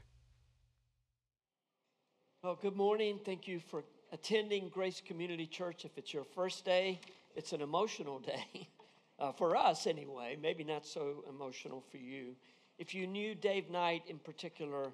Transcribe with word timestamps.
Well, 2.43 2.59
good 2.61 2.75
morning. 2.75 3.21
Thank 3.23 3.47
you 3.47 3.61
for 3.61 3.85
attending 4.11 4.67
Grace 4.67 4.99
Community 4.99 5.47
Church. 5.47 5.85
If 5.85 5.97
it's 5.97 6.13
your 6.13 6.25
first 6.25 6.65
day, 6.65 6.99
it's 7.33 7.53
an 7.53 7.61
emotional 7.61 8.19
day. 8.19 8.67
Uh, 9.19 9.31
for 9.31 9.57
us, 9.57 9.87
anyway. 9.87 10.37
Maybe 10.39 10.63
not 10.63 10.85
so 10.85 11.23
emotional 11.27 11.83
for 11.89 11.97
you. 11.97 12.35
If 12.77 12.93
you 12.93 13.07
knew 13.07 13.33
Dave 13.33 13.71
Knight 13.71 14.03
in 14.07 14.19
particular, 14.19 14.93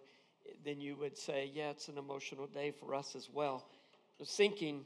then 0.64 0.80
you 0.80 0.96
would 0.96 1.18
say, 1.18 1.52
yeah, 1.54 1.70
it's 1.70 1.88
an 1.88 1.98
emotional 1.98 2.48
day 2.48 2.72
for 2.72 2.96
us 2.96 3.16
as 3.16 3.30
well. 3.32 3.66
Was 4.20 4.30
thinking 4.30 4.86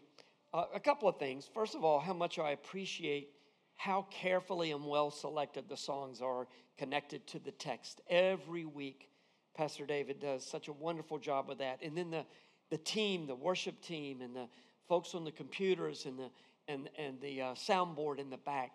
uh, 0.53 0.65
a 0.73 0.79
couple 0.79 1.07
of 1.07 1.17
things. 1.17 1.49
First 1.53 1.75
of 1.75 1.83
all, 1.83 1.99
how 1.99 2.13
much 2.13 2.39
I 2.39 2.51
appreciate 2.51 3.29
how 3.75 4.07
carefully 4.09 4.71
and 4.71 4.85
well 4.85 5.11
selected 5.11 5.69
the 5.69 5.77
songs 5.77 6.21
are 6.21 6.47
connected 6.77 7.25
to 7.27 7.39
the 7.39 7.51
text. 7.51 8.01
Every 8.09 8.65
week, 8.65 9.09
Pastor 9.55 9.85
David 9.85 10.19
does 10.19 10.45
such 10.45 10.67
a 10.67 10.73
wonderful 10.73 11.19
job 11.19 11.47
with 11.47 11.59
that. 11.59 11.79
And 11.81 11.95
then 11.95 12.11
the, 12.11 12.25
the 12.69 12.77
team, 12.77 13.27
the 13.27 13.35
worship 13.35 13.79
team, 13.81 14.21
and 14.21 14.35
the 14.35 14.47
folks 14.87 15.13
on 15.13 15.23
the 15.23 15.31
computers 15.31 16.05
and 16.05 16.17
the, 16.17 16.29
and, 16.67 16.89
and 16.97 17.21
the 17.21 17.41
uh, 17.41 17.53
soundboard 17.53 18.19
in 18.19 18.29
the 18.29 18.37
back 18.37 18.71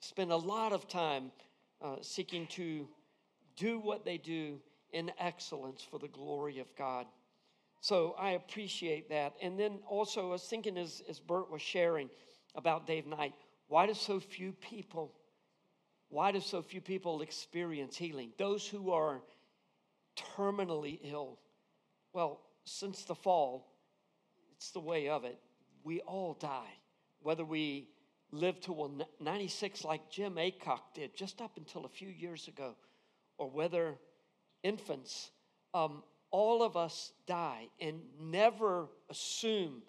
spend 0.00 0.30
a 0.30 0.36
lot 0.36 0.72
of 0.72 0.88
time 0.88 1.30
uh, 1.82 1.96
seeking 2.00 2.46
to 2.46 2.88
do 3.56 3.78
what 3.78 4.04
they 4.04 4.16
do 4.16 4.58
in 4.92 5.10
excellence 5.18 5.82
for 5.82 5.98
the 5.98 6.08
glory 6.08 6.58
of 6.58 6.74
God. 6.76 7.06
So 7.80 8.14
I 8.18 8.30
appreciate 8.32 9.08
that. 9.10 9.34
And 9.40 9.58
then 9.58 9.78
also, 9.88 10.26
I 10.26 10.30
was 10.30 10.42
thinking 10.42 10.76
as, 10.76 11.02
as 11.08 11.20
Bert 11.20 11.50
was 11.50 11.62
sharing 11.62 12.10
about 12.54 12.86
Dave 12.86 13.06
Knight, 13.06 13.34
why 13.68 13.86
do 13.86 13.94
so 13.94 14.18
few 14.18 14.52
people, 14.52 15.12
why 16.08 16.32
do 16.32 16.40
so 16.40 16.62
few 16.62 16.80
people 16.80 17.22
experience 17.22 17.96
healing? 17.96 18.32
Those 18.38 18.66
who 18.66 18.90
are 18.90 19.20
terminally 20.36 20.98
ill. 21.04 21.38
Well, 22.12 22.40
since 22.64 23.04
the 23.04 23.14
fall, 23.14 23.72
it's 24.56 24.70
the 24.70 24.80
way 24.80 25.08
of 25.08 25.24
it. 25.24 25.38
We 25.84 26.00
all 26.00 26.34
die, 26.34 26.72
whether 27.22 27.44
we 27.44 27.88
live 28.32 28.60
to 28.60 29.04
96 29.20 29.84
like 29.84 30.10
Jim 30.10 30.34
Acock 30.34 30.80
did 30.94 31.14
just 31.14 31.40
up 31.40 31.56
until 31.56 31.84
a 31.84 31.88
few 31.88 32.08
years 32.08 32.48
ago, 32.48 32.74
or 33.38 33.48
whether 33.48 33.94
infants, 34.62 35.30
um, 35.74 36.02
all 36.30 36.62
of 36.62 36.76
us 36.76 37.12
die 37.26 37.68
and 37.80 38.00
never 38.20 38.88
assume 39.10 39.82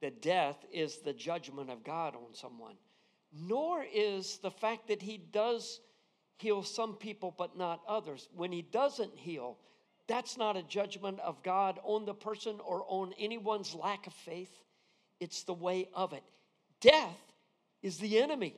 that 0.00 0.22
death 0.22 0.56
is 0.72 0.98
the 0.98 1.12
judgment 1.12 1.70
of 1.70 1.84
God 1.84 2.14
on 2.14 2.34
someone, 2.34 2.74
nor 3.32 3.84
is 3.94 4.38
the 4.38 4.50
fact 4.50 4.88
that 4.88 5.02
He 5.02 5.18
does 5.18 5.80
heal 6.38 6.62
some 6.62 6.94
people 6.94 7.34
but 7.36 7.56
not 7.56 7.80
others. 7.88 8.28
When 8.34 8.52
He 8.52 8.62
doesn't 8.62 9.16
heal, 9.16 9.58
that's 10.08 10.36
not 10.36 10.56
a 10.56 10.62
judgment 10.62 11.20
of 11.20 11.42
God 11.42 11.78
on 11.84 12.04
the 12.04 12.14
person 12.14 12.58
or 12.64 12.84
on 12.88 13.14
anyone's 13.18 13.74
lack 13.74 14.06
of 14.06 14.12
faith. 14.12 14.52
It's 15.20 15.44
the 15.44 15.54
way 15.54 15.88
of 15.94 16.12
it. 16.12 16.24
Death 16.80 17.32
is 17.82 17.98
the 17.98 18.18
enemy. 18.18 18.56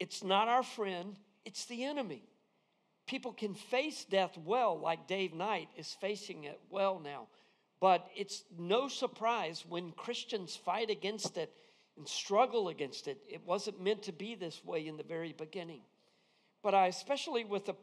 It's 0.00 0.24
not 0.24 0.48
our 0.48 0.62
friend, 0.62 1.16
it's 1.44 1.66
the 1.66 1.84
enemy. 1.84 2.24
People 3.06 3.32
can 3.32 3.54
face 3.54 4.04
death 4.04 4.38
well, 4.38 4.78
like 4.78 5.06
Dave 5.06 5.34
Knight 5.34 5.68
is 5.76 5.96
facing 6.00 6.44
it 6.44 6.60
well 6.70 7.00
now. 7.02 7.28
But 7.80 8.06
it's 8.14 8.44
no 8.56 8.86
surprise 8.88 9.64
when 9.68 9.90
Christians 9.92 10.54
fight 10.54 10.88
against 10.88 11.36
it 11.36 11.52
and 11.96 12.08
struggle 12.08 12.68
against 12.68 13.08
it. 13.08 13.18
It 13.28 13.44
wasn't 13.44 13.82
meant 13.82 14.04
to 14.04 14.12
be 14.12 14.34
this 14.34 14.64
way 14.64 14.86
in 14.86 14.96
the 14.96 15.02
very 15.02 15.32
beginning. 15.32 15.80
But 16.62 16.74
I, 16.74 16.86
especially 16.86 17.44
with 17.44 17.66
the, 17.66 17.74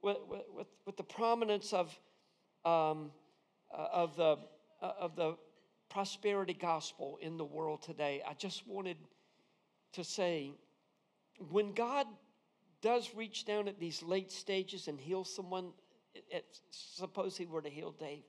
with, 0.00 0.18
with, 0.28 0.68
with 0.86 0.96
the 0.96 1.02
prominence 1.02 1.72
of, 1.72 1.88
um, 2.64 3.10
uh, 3.76 3.86
of, 3.92 4.16
the, 4.16 4.38
uh, 4.80 4.92
of 5.00 5.16
the 5.16 5.36
prosperity 5.88 6.54
gospel 6.54 7.18
in 7.20 7.36
the 7.36 7.44
world 7.44 7.82
today, 7.82 8.22
I 8.26 8.34
just 8.34 8.66
wanted 8.66 8.96
to 9.94 10.04
say 10.04 10.52
when 11.50 11.72
God 11.72 12.06
does 12.82 13.14
reach 13.14 13.44
down 13.44 13.68
at 13.68 13.78
these 13.78 14.02
late 14.02 14.30
stages 14.30 14.88
and 14.88 14.98
heal 14.98 15.24
someone, 15.24 15.72
it, 16.14 16.44
suppose 16.70 17.36
he 17.36 17.46
were 17.46 17.62
to 17.62 17.70
heal 17.70 17.92
Dave, 17.92 18.22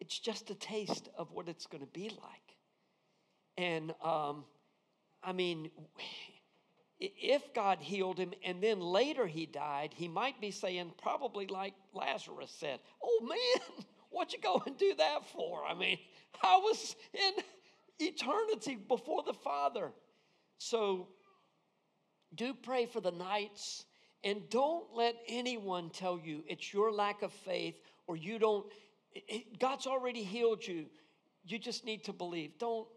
it's 0.00 0.18
just 0.18 0.50
a 0.50 0.54
taste 0.54 1.08
of 1.16 1.32
what 1.32 1.48
it's 1.48 1.66
going 1.66 1.80
to 1.80 1.90
be 1.92 2.10
like. 2.10 2.56
And 3.56 3.94
um, 4.02 4.44
I 5.22 5.32
mean, 5.32 5.70
if 6.98 7.54
God 7.54 7.78
healed 7.80 8.18
him 8.18 8.32
and 8.44 8.62
then 8.62 8.80
later 8.80 9.26
he 9.26 9.46
died, 9.46 9.92
he 9.94 10.08
might 10.08 10.40
be 10.40 10.50
saying, 10.50 10.92
probably 11.02 11.46
like 11.46 11.74
Lazarus 11.94 12.54
said, 12.58 12.80
Oh 13.02 13.20
man, 13.22 13.84
what'd 14.10 14.32
you 14.32 14.40
go 14.40 14.62
and 14.66 14.76
do 14.76 14.94
that 14.98 15.26
for? 15.30 15.64
I 15.64 15.74
mean, 15.74 15.98
I 16.42 16.56
was 16.56 16.94
in 17.14 17.32
eternity 17.98 18.76
before 18.76 19.22
the 19.24 19.34
Father. 19.34 19.90
So 20.58 21.08
do 22.34 22.54
pray 22.54 22.86
for 22.86 23.00
the 23.00 23.10
Knights 23.10 23.84
and 24.24 24.48
don't 24.50 24.86
let 24.94 25.16
anyone 25.28 25.90
tell 25.90 26.18
you 26.18 26.42
it's 26.48 26.72
your 26.72 26.92
lack 26.92 27.22
of 27.22 27.32
faith 27.32 27.76
or 28.06 28.16
you 28.16 28.38
don't, 28.38 28.66
it, 29.12 29.58
God's 29.58 29.86
already 29.86 30.22
healed 30.22 30.66
you. 30.66 30.86
You 31.44 31.58
just 31.58 31.84
need 31.84 32.04
to 32.04 32.12
believe. 32.12 32.58
Don't, 32.58 32.88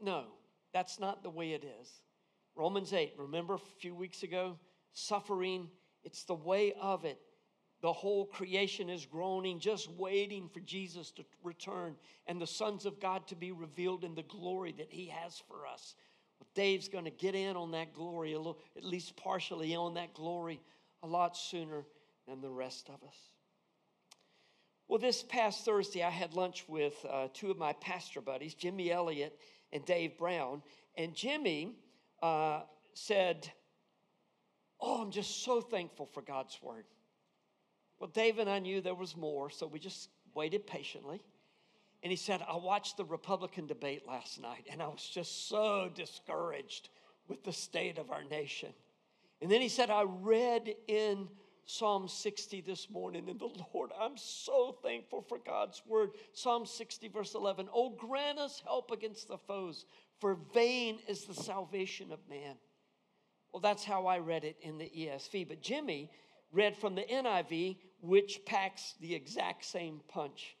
no, 0.00 0.24
that's 0.72 0.98
not 0.98 1.22
the 1.22 1.30
way 1.30 1.52
it 1.52 1.64
is. 1.80 1.90
Romans 2.54 2.92
8, 2.92 3.14
remember 3.18 3.54
a 3.54 3.58
few 3.80 3.94
weeks 3.94 4.22
ago? 4.22 4.58
Suffering, 4.92 5.68
it's 6.04 6.24
the 6.24 6.34
way 6.34 6.74
of 6.80 7.04
it. 7.04 7.18
The 7.80 7.92
whole 7.92 8.26
creation 8.26 8.88
is 8.88 9.06
groaning, 9.06 9.58
just 9.58 9.90
waiting 9.90 10.48
for 10.48 10.60
Jesus 10.60 11.10
to 11.12 11.24
return 11.42 11.96
and 12.26 12.40
the 12.40 12.46
sons 12.46 12.86
of 12.86 13.00
God 13.00 13.26
to 13.26 13.34
be 13.34 13.50
revealed 13.50 14.04
in 14.04 14.14
the 14.14 14.22
glory 14.22 14.72
that 14.78 14.90
He 14.90 15.06
has 15.06 15.42
for 15.48 15.66
us. 15.66 15.96
Dave's 16.54 16.88
going 16.88 17.04
to 17.04 17.10
get 17.10 17.34
in 17.34 17.56
on 17.56 17.72
that 17.72 17.94
glory, 17.94 18.32
a 18.32 18.38
little, 18.38 18.58
at 18.76 18.84
least 18.84 19.16
partially 19.16 19.74
on 19.74 19.94
that 19.94 20.14
glory, 20.14 20.60
a 21.02 21.06
lot 21.06 21.36
sooner 21.36 21.84
than 22.26 22.40
the 22.40 22.50
rest 22.50 22.88
of 22.88 23.06
us. 23.06 23.16
Well, 24.88 24.98
this 24.98 25.22
past 25.22 25.64
Thursday, 25.64 26.02
I 26.02 26.10
had 26.10 26.34
lunch 26.34 26.64
with 26.68 26.94
uh, 27.08 27.28
two 27.32 27.50
of 27.50 27.58
my 27.58 27.72
pastor 27.74 28.20
buddies, 28.20 28.54
Jimmy 28.54 28.90
Elliott 28.90 29.38
and 29.72 29.84
Dave 29.84 30.18
Brown. 30.18 30.62
And 30.96 31.14
Jimmy 31.14 31.72
uh, 32.22 32.60
said, 32.94 33.50
Oh, 34.80 35.00
I'm 35.00 35.12
just 35.12 35.44
so 35.44 35.60
thankful 35.60 36.06
for 36.12 36.22
God's 36.22 36.58
word. 36.60 36.84
Well, 38.00 38.10
Dave 38.12 38.38
and 38.38 38.50
I 38.50 38.58
knew 38.58 38.80
there 38.80 38.94
was 38.94 39.16
more, 39.16 39.48
so 39.48 39.66
we 39.66 39.78
just 39.78 40.10
waited 40.34 40.66
patiently. 40.66 41.22
And 42.02 42.10
he 42.10 42.16
said, 42.16 42.44
I 42.48 42.56
watched 42.56 42.96
the 42.96 43.04
Republican 43.04 43.66
debate 43.66 44.06
last 44.06 44.40
night 44.40 44.66
and 44.70 44.82
I 44.82 44.88
was 44.88 45.08
just 45.08 45.48
so 45.48 45.90
discouraged 45.94 46.88
with 47.28 47.44
the 47.44 47.52
state 47.52 47.98
of 47.98 48.10
our 48.10 48.24
nation. 48.24 48.72
And 49.40 49.50
then 49.50 49.60
he 49.60 49.68
said, 49.68 49.90
I 49.90 50.04
read 50.04 50.74
in 50.88 51.28
Psalm 51.64 52.08
60 52.08 52.60
this 52.62 52.90
morning, 52.90 53.28
and 53.28 53.38
the 53.38 53.48
Lord, 53.74 53.90
I'm 53.98 54.16
so 54.16 54.76
thankful 54.82 55.22
for 55.22 55.38
God's 55.38 55.82
word. 55.86 56.10
Psalm 56.32 56.66
60, 56.66 57.08
verse 57.08 57.34
11 57.34 57.68
Oh, 57.72 57.90
grant 57.90 58.38
us 58.38 58.62
help 58.64 58.90
against 58.90 59.28
the 59.28 59.38
foes, 59.38 59.84
for 60.20 60.38
vain 60.52 60.98
is 61.08 61.24
the 61.24 61.34
salvation 61.34 62.12
of 62.12 62.18
man. 62.28 62.56
Well, 63.52 63.60
that's 63.60 63.84
how 63.84 64.06
I 64.06 64.18
read 64.18 64.44
it 64.44 64.56
in 64.62 64.78
the 64.78 64.90
ESV. 64.96 65.48
But 65.48 65.62
Jimmy 65.62 66.10
read 66.52 66.76
from 66.76 66.94
the 66.94 67.02
NIV, 67.02 67.76
which 68.00 68.40
packs 68.44 68.94
the 69.00 69.14
exact 69.14 69.64
same 69.64 70.00
punch 70.08 70.56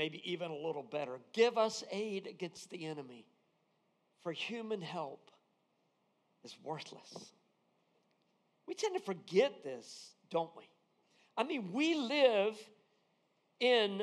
maybe 0.00 0.22
even 0.32 0.50
a 0.50 0.56
little 0.56 0.82
better. 0.82 1.18
Give 1.34 1.58
us 1.58 1.84
aid 1.92 2.26
against 2.26 2.70
the 2.70 2.86
enemy, 2.86 3.26
for 4.22 4.32
human 4.32 4.80
help 4.80 5.30
is 6.42 6.56
worthless. 6.64 7.34
We 8.66 8.72
tend 8.72 8.94
to 8.94 9.02
forget 9.02 9.62
this, 9.62 10.14
don't 10.30 10.48
we? 10.56 10.64
I 11.36 11.44
mean, 11.44 11.72
we 11.74 11.94
live 11.96 12.56
in 13.60 14.00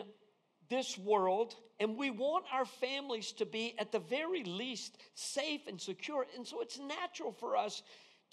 this 0.70 1.00
world 1.00 1.56
and 1.80 1.98
we 1.98 2.12
want 2.12 2.46
our 2.54 2.66
families 2.66 3.32
to 3.32 3.48
be, 3.48 3.74
at 3.80 3.92
the 3.92 3.98
very 3.98 4.44
least, 4.44 5.00
safe 5.16 5.62
and 5.68 5.82
secure. 5.82 6.28
And 6.36 6.46
so 6.46 6.62
it's 6.62 6.78
natural 6.78 7.32
for 7.32 7.58
us 7.58 7.82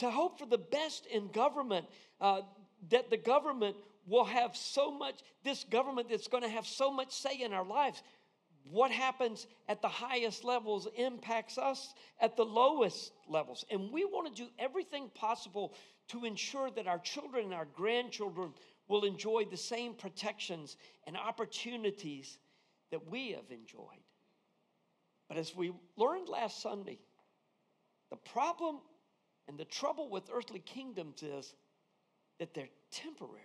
to 0.00 0.10
hope 0.10 0.38
for 0.38 0.44
the 0.44 0.58
best 0.58 1.06
in 1.06 1.28
government, 1.28 1.86
uh, 2.20 2.42
that 2.90 3.08
the 3.08 3.16
government 3.16 3.76
will 4.06 4.24
have 4.24 4.56
so 4.56 4.90
much, 4.90 5.20
this 5.44 5.64
government 5.64 6.08
that's 6.10 6.28
going 6.28 6.42
to 6.42 6.48
have 6.48 6.66
so 6.66 6.90
much 6.92 7.12
say 7.12 7.40
in 7.40 7.52
our 7.52 7.64
lives. 7.64 8.02
What 8.70 8.90
happens 8.90 9.46
at 9.68 9.82
the 9.82 9.88
highest 9.88 10.42
levels 10.42 10.88
impacts 10.96 11.58
us 11.58 11.94
at 12.20 12.36
the 12.36 12.44
lowest 12.44 13.12
levels. 13.28 13.64
And 13.70 13.92
we 13.92 14.04
want 14.04 14.34
to 14.34 14.42
do 14.42 14.48
everything 14.58 15.10
possible 15.14 15.74
to 16.08 16.24
ensure 16.24 16.70
that 16.70 16.86
our 16.86 16.98
children 16.98 17.46
and 17.46 17.54
our 17.54 17.66
grandchildren 17.66 18.52
will 18.88 19.04
enjoy 19.04 19.44
the 19.50 19.56
same 19.56 19.94
protections 19.94 20.76
and 21.06 21.16
opportunities 21.16 22.38
that 22.90 23.10
we 23.10 23.32
have 23.32 23.50
enjoyed. 23.50 24.02
But 25.28 25.38
as 25.38 25.54
we 25.54 25.72
learned 25.96 26.28
last 26.28 26.62
Sunday, 26.62 26.98
the 28.10 28.16
problem 28.16 28.80
and 29.48 29.58
the 29.58 29.64
trouble 29.64 30.08
with 30.08 30.24
earthly 30.32 30.60
kingdoms 30.60 31.22
is 31.22 31.54
that 32.38 32.54
they're 32.54 32.68
temporary. 32.90 33.40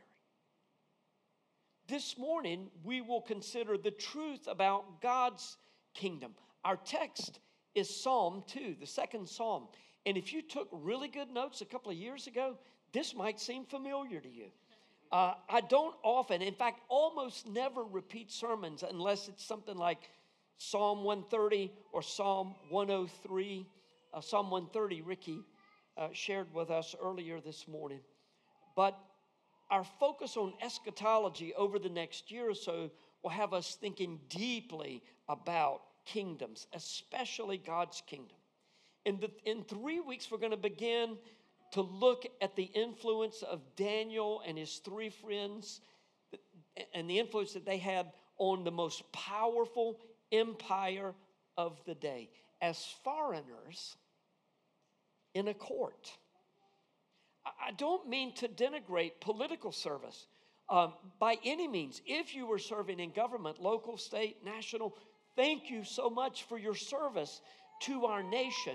This 1.89 2.19
morning, 2.19 2.67
we 2.83 3.01
will 3.01 3.21
consider 3.21 3.75
the 3.75 3.89
truth 3.89 4.47
about 4.47 5.01
God's 5.01 5.57
kingdom. 5.95 6.35
Our 6.63 6.77
text 6.77 7.39
is 7.73 7.89
Psalm 7.89 8.43
2, 8.45 8.75
the 8.79 8.85
second 8.85 9.27
psalm. 9.27 9.69
And 10.05 10.15
if 10.15 10.31
you 10.31 10.43
took 10.43 10.67
really 10.71 11.07
good 11.07 11.31
notes 11.31 11.61
a 11.61 11.65
couple 11.65 11.89
of 11.89 11.97
years 11.97 12.27
ago, 12.27 12.59
this 12.93 13.15
might 13.15 13.39
seem 13.39 13.65
familiar 13.65 14.19
to 14.19 14.29
you. 14.29 14.49
Uh, 15.11 15.33
I 15.49 15.61
don't 15.61 15.95
often, 16.03 16.43
in 16.43 16.53
fact, 16.53 16.81
almost 16.89 17.47
never 17.47 17.83
repeat 17.83 18.31
sermons 18.31 18.83
unless 18.87 19.27
it's 19.27 19.43
something 19.43 19.75
like 19.75 20.11
Psalm 20.57 21.03
130 21.03 21.71
or 21.91 22.03
Psalm 22.03 22.53
103. 22.69 23.65
Uh, 24.13 24.21
Psalm 24.21 24.51
130, 24.51 25.01
Ricky 25.01 25.39
uh, 25.97 26.09
shared 26.13 26.53
with 26.53 26.69
us 26.69 26.93
earlier 27.03 27.41
this 27.41 27.67
morning. 27.67 28.01
But 28.75 28.95
our 29.69 29.83
focus 29.99 30.37
on 30.37 30.53
eschatology 30.61 31.53
over 31.55 31.79
the 31.79 31.89
next 31.89 32.31
year 32.31 32.49
or 32.49 32.55
so 32.55 32.89
will 33.23 33.29
have 33.29 33.53
us 33.53 33.77
thinking 33.79 34.19
deeply 34.29 35.03
about 35.27 35.81
kingdoms, 36.05 36.67
especially 36.73 37.57
God's 37.57 38.01
kingdom. 38.07 38.37
In, 39.05 39.19
the, 39.19 39.31
in 39.45 39.63
three 39.63 39.99
weeks, 39.99 40.31
we're 40.31 40.39
going 40.39 40.51
to 40.51 40.57
begin 40.57 41.17
to 41.71 41.81
look 41.81 42.25
at 42.41 42.55
the 42.55 42.63
influence 42.63 43.43
of 43.43 43.61
Daniel 43.75 44.41
and 44.45 44.57
his 44.57 44.77
three 44.77 45.09
friends 45.09 45.81
and 46.93 47.09
the 47.09 47.19
influence 47.19 47.53
that 47.53 47.65
they 47.65 47.77
had 47.77 48.11
on 48.37 48.63
the 48.63 48.71
most 48.71 49.11
powerful 49.11 49.99
empire 50.31 51.13
of 51.57 51.79
the 51.85 51.95
day 51.95 52.29
as 52.61 52.83
foreigners 53.03 53.95
in 55.33 55.47
a 55.47 55.53
court. 55.53 56.11
I 57.69 57.71
don't 57.73 58.09
mean 58.09 58.33
to 58.37 58.47
denigrate 58.47 59.11
political 59.21 59.71
service 59.71 60.25
um, 60.69 60.93
by 61.19 61.37
any 61.45 61.67
means. 61.67 62.01
If 62.07 62.33
you 62.33 62.47
were 62.47 62.57
serving 62.57 62.99
in 62.99 63.11
government, 63.11 63.61
local, 63.61 63.95
state, 63.95 64.37
national, 64.43 64.97
thank 65.35 65.69
you 65.69 65.83
so 65.83 66.09
much 66.09 66.45
for 66.45 66.57
your 66.57 66.73
service 66.73 67.41
to 67.83 68.05
our 68.05 68.23
nation. 68.23 68.73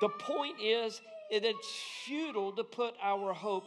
The 0.00 0.08
point 0.08 0.60
is, 0.62 1.00
it's 1.32 1.82
futile 2.04 2.52
to 2.52 2.62
put 2.62 2.94
our 3.02 3.32
hope 3.32 3.64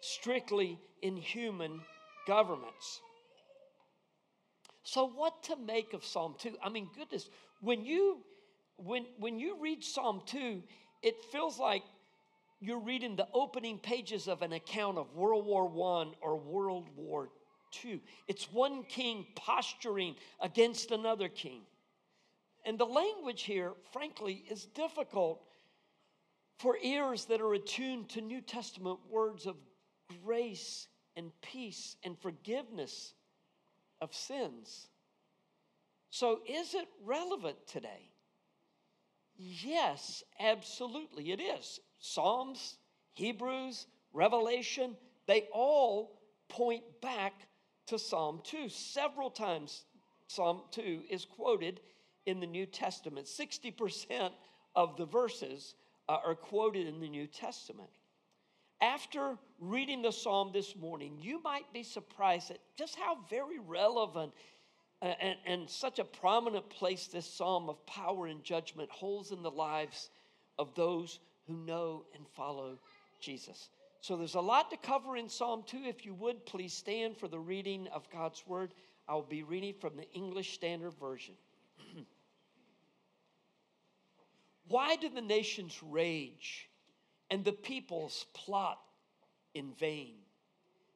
strictly 0.00 0.80
in 1.00 1.16
human 1.16 1.80
governments. 2.26 3.00
So, 4.82 5.06
what 5.06 5.44
to 5.44 5.54
make 5.54 5.92
of 5.92 6.04
Psalm 6.04 6.34
2? 6.40 6.56
I 6.60 6.70
mean, 6.70 6.88
goodness, 6.96 7.28
when 7.60 7.84
you 7.84 8.18
when 8.78 9.06
when 9.20 9.38
you 9.38 9.58
read 9.60 9.84
Psalm 9.84 10.22
2, 10.26 10.60
it 11.04 11.14
feels 11.30 11.60
like 11.60 11.84
you're 12.62 12.78
reading 12.78 13.16
the 13.16 13.26
opening 13.34 13.76
pages 13.76 14.28
of 14.28 14.40
an 14.40 14.52
account 14.52 14.96
of 14.96 15.12
World 15.16 15.44
War 15.44 15.64
I 15.66 16.12
or 16.20 16.36
World 16.36 16.86
War 16.94 17.28
II. 17.84 18.00
It's 18.28 18.52
one 18.52 18.84
king 18.84 19.26
posturing 19.34 20.14
against 20.40 20.92
another 20.92 21.28
king. 21.28 21.62
And 22.64 22.78
the 22.78 22.86
language 22.86 23.42
here, 23.42 23.72
frankly, 23.92 24.44
is 24.48 24.66
difficult 24.66 25.42
for 26.58 26.76
ears 26.80 27.24
that 27.24 27.40
are 27.40 27.52
attuned 27.52 28.08
to 28.10 28.20
New 28.20 28.40
Testament 28.40 29.00
words 29.10 29.46
of 29.46 29.56
grace 30.24 30.86
and 31.16 31.32
peace 31.42 31.96
and 32.04 32.16
forgiveness 32.20 33.12
of 34.00 34.14
sins. 34.14 34.86
So, 36.10 36.38
is 36.48 36.74
it 36.74 36.86
relevant 37.04 37.56
today? 37.66 38.12
Yes, 39.36 40.22
absolutely, 40.38 41.32
it 41.32 41.40
is. 41.40 41.80
Psalms, 42.02 42.78
Hebrews, 43.14 43.86
Revelation, 44.12 44.96
they 45.26 45.48
all 45.52 46.20
point 46.48 46.82
back 47.00 47.32
to 47.86 47.98
Psalm 47.98 48.40
2. 48.44 48.68
Several 48.68 49.30
times, 49.30 49.84
Psalm 50.26 50.62
2 50.72 51.04
is 51.08 51.24
quoted 51.24 51.80
in 52.26 52.40
the 52.40 52.46
New 52.46 52.66
Testament. 52.66 53.26
60% 53.26 54.30
of 54.74 54.96
the 54.96 55.06
verses 55.06 55.76
uh, 56.08 56.18
are 56.24 56.34
quoted 56.34 56.88
in 56.88 57.00
the 57.00 57.08
New 57.08 57.28
Testament. 57.28 57.90
After 58.80 59.38
reading 59.60 60.02
the 60.02 60.10
psalm 60.10 60.50
this 60.52 60.74
morning, 60.74 61.18
you 61.20 61.40
might 61.44 61.72
be 61.72 61.84
surprised 61.84 62.50
at 62.50 62.58
just 62.76 62.96
how 62.96 63.18
very 63.30 63.60
relevant 63.60 64.32
uh, 65.00 65.14
and, 65.20 65.36
and 65.46 65.70
such 65.70 66.00
a 66.00 66.04
prominent 66.04 66.68
place 66.68 67.06
this 67.06 67.32
psalm 67.32 67.68
of 67.68 67.86
power 67.86 68.26
and 68.26 68.42
judgment 68.42 68.90
holds 68.90 69.30
in 69.30 69.42
the 69.42 69.50
lives 69.50 70.10
of 70.58 70.74
those 70.74 71.20
who 71.52 71.64
know 71.64 72.04
and 72.14 72.26
follow 72.28 72.78
Jesus. 73.20 73.70
So 74.00 74.16
there's 74.16 74.34
a 74.34 74.40
lot 74.40 74.70
to 74.70 74.76
cover 74.76 75.16
in 75.16 75.28
Psalm 75.28 75.62
2. 75.66 75.78
If 75.84 76.04
you 76.04 76.14
would, 76.14 76.44
please 76.46 76.72
stand 76.72 77.16
for 77.16 77.28
the 77.28 77.38
reading 77.38 77.88
of 77.88 78.10
God's 78.10 78.42
word. 78.46 78.74
I'll 79.08 79.22
be 79.22 79.42
reading 79.42 79.74
from 79.80 79.96
the 79.96 80.10
English 80.12 80.54
Standard 80.54 80.94
Version. 80.94 81.34
Why 84.68 84.96
do 84.96 85.08
the 85.08 85.20
nations 85.20 85.78
rage 85.82 86.68
and 87.30 87.44
the 87.44 87.52
peoples 87.52 88.26
plot 88.32 88.78
in 89.54 89.72
vain? 89.78 90.14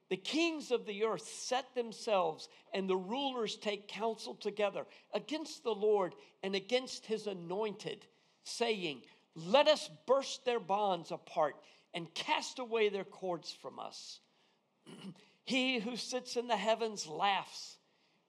The 0.09 0.17
kings 0.17 0.71
of 0.71 0.87
the 0.87 1.05
earth 1.05 1.27
set 1.27 1.75
themselves, 1.75 2.49
and 2.73 2.89
the 2.89 2.97
rulers 2.97 3.57
take 3.57 3.89
counsel 3.89 4.35
together 4.35 4.87
against 5.13 5.65
the 5.65 5.75
Lord 5.75 6.15
and 6.45 6.55
against 6.55 7.07
his 7.07 7.27
anointed, 7.27 8.07
saying, 8.45 9.03
Let 9.37 9.69
us 9.69 9.91
burst 10.07 10.47
their 10.47 10.59
bonds 10.59 11.13
apart 11.13 11.57
and 11.93 12.13
cast 12.15 12.59
away 12.59 12.89
their 12.89 13.05
cords 13.05 13.53
from 13.53 13.79
us. 13.79 14.21
he 15.45 15.79
who 15.79 15.97
sits 15.97 16.37
in 16.37 16.49
the 16.49 16.57
heavens 16.57 17.07
laughs, 17.07 17.77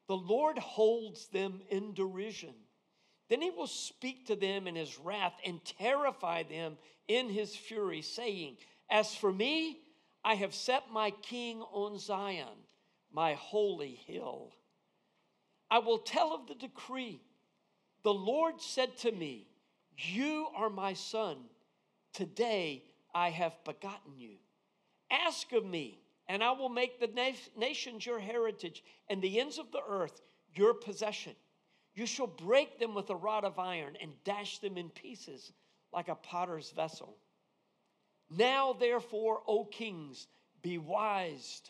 the 0.07 0.17
Lord 0.17 0.57
holds 0.57 1.27
them 1.27 1.61
in 1.69 1.93
derision. 1.93 2.53
Then 3.29 3.41
he 3.41 3.49
will 3.49 3.67
speak 3.67 4.27
to 4.27 4.35
them 4.35 4.67
in 4.67 4.75
his 4.75 4.99
wrath 4.99 5.33
and 5.45 5.63
terrify 5.63 6.43
them 6.43 6.77
in 7.07 7.29
his 7.29 7.55
fury, 7.55 8.01
saying, 8.01 8.57
As 8.89 9.15
for 9.15 9.31
me, 9.31 9.79
I 10.23 10.35
have 10.35 10.53
set 10.53 10.91
my 10.91 11.11
king 11.11 11.61
on 11.61 11.99
Zion, 11.99 12.65
my 13.11 13.33
holy 13.33 13.95
hill. 14.07 14.53
I 15.71 15.79
will 15.79 15.99
tell 15.99 16.33
of 16.33 16.47
the 16.47 16.55
decree. 16.55 17.21
The 18.03 18.13
Lord 18.13 18.61
said 18.61 18.97
to 18.99 19.11
me, 19.11 19.47
You 19.97 20.47
are 20.55 20.69
my 20.69 20.93
son. 20.93 21.37
Today 22.13 22.83
I 23.13 23.29
have 23.29 23.63
begotten 23.63 24.17
you. 24.17 24.37
Ask 25.09 25.51
of 25.53 25.65
me, 25.65 25.99
and 26.27 26.43
I 26.43 26.51
will 26.51 26.69
make 26.69 26.99
the 26.99 27.33
nations 27.57 28.05
your 28.05 28.19
heritage 28.19 28.83
and 29.09 29.21
the 29.21 29.39
ends 29.39 29.57
of 29.57 29.71
the 29.71 29.81
earth 29.87 30.21
your 30.53 30.73
possession. 30.73 31.35
You 31.95 32.05
shall 32.05 32.27
break 32.27 32.79
them 32.79 32.93
with 32.93 33.09
a 33.09 33.15
rod 33.15 33.43
of 33.43 33.57
iron 33.57 33.97
and 34.01 34.11
dash 34.23 34.59
them 34.59 34.77
in 34.77 34.89
pieces 34.89 35.51
like 35.91 36.09
a 36.09 36.15
potter's 36.15 36.69
vessel. 36.71 37.17
Now, 38.29 38.73
therefore, 38.73 39.41
O 39.47 39.65
kings, 39.65 40.27
be 40.61 40.77
wise, 40.77 41.61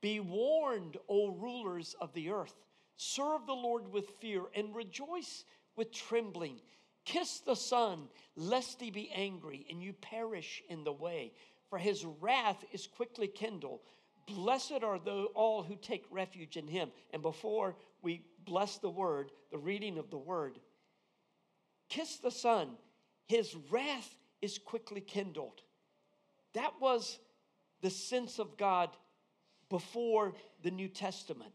be 0.00 0.20
warned, 0.20 0.96
O 1.08 1.28
rulers 1.28 1.94
of 2.00 2.14
the 2.14 2.30
earth. 2.30 2.54
Serve 2.96 3.46
the 3.46 3.52
Lord 3.52 3.92
with 3.92 4.08
fear 4.20 4.42
and 4.54 4.74
rejoice 4.74 5.44
with 5.76 5.92
trembling. 5.92 6.60
Kiss 7.08 7.40
the 7.40 7.56
Son, 7.56 8.06
lest 8.36 8.82
he 8.82 8.90
be 8.90 9.10
angry 9.14 9.66
and 9.70 9.82
you 9.82 9.94
perish 9.94 10.62
in 10.68 10.84
the 10.84 10.92
way, 10.92 11.32
for 11.70 11.78
his 11.78 12.04
wrath 12.04 12.62
is 12.70 12.86
quickly 12.86 13.26
kindled. 13.26 13.80
Blessed 14.26 14.82
are 14.82 14.98
all 15.34 15.62
who 15.62 15.74
take 15.76 16.04
refuge 16.10 16.58
in 16.58 16.68
him. 16.68 16.90
And 17.14 17.22
before 17.22 17.76
we 18.02 18.26
bless 18.44 18.76
the 18.76 18.90
word, 18.90 19.30
the 19.50 19.56
reading 19.56 19.96
of 19.96 20.10
the 20.10 20.18
word. 20.18 20.58
Kiss 21.88 22.18
the 22.18 22.30
Son, 22.30 22.72
his 23.26 23.56
wrath 23.70 24.14
is 24.42 24.58
quickly 24.58 25.00
kindled. 25.00 25.62
That 26.52 26.74
was 26.78 27.18
the 27.80 27.88
sense 27.88 28.38
of 28.38 28.58
God 28.58 28.90
before 29.70 30.34
the 30.62 30.70
New 30.70 30.88
Testament. 30.88 31.52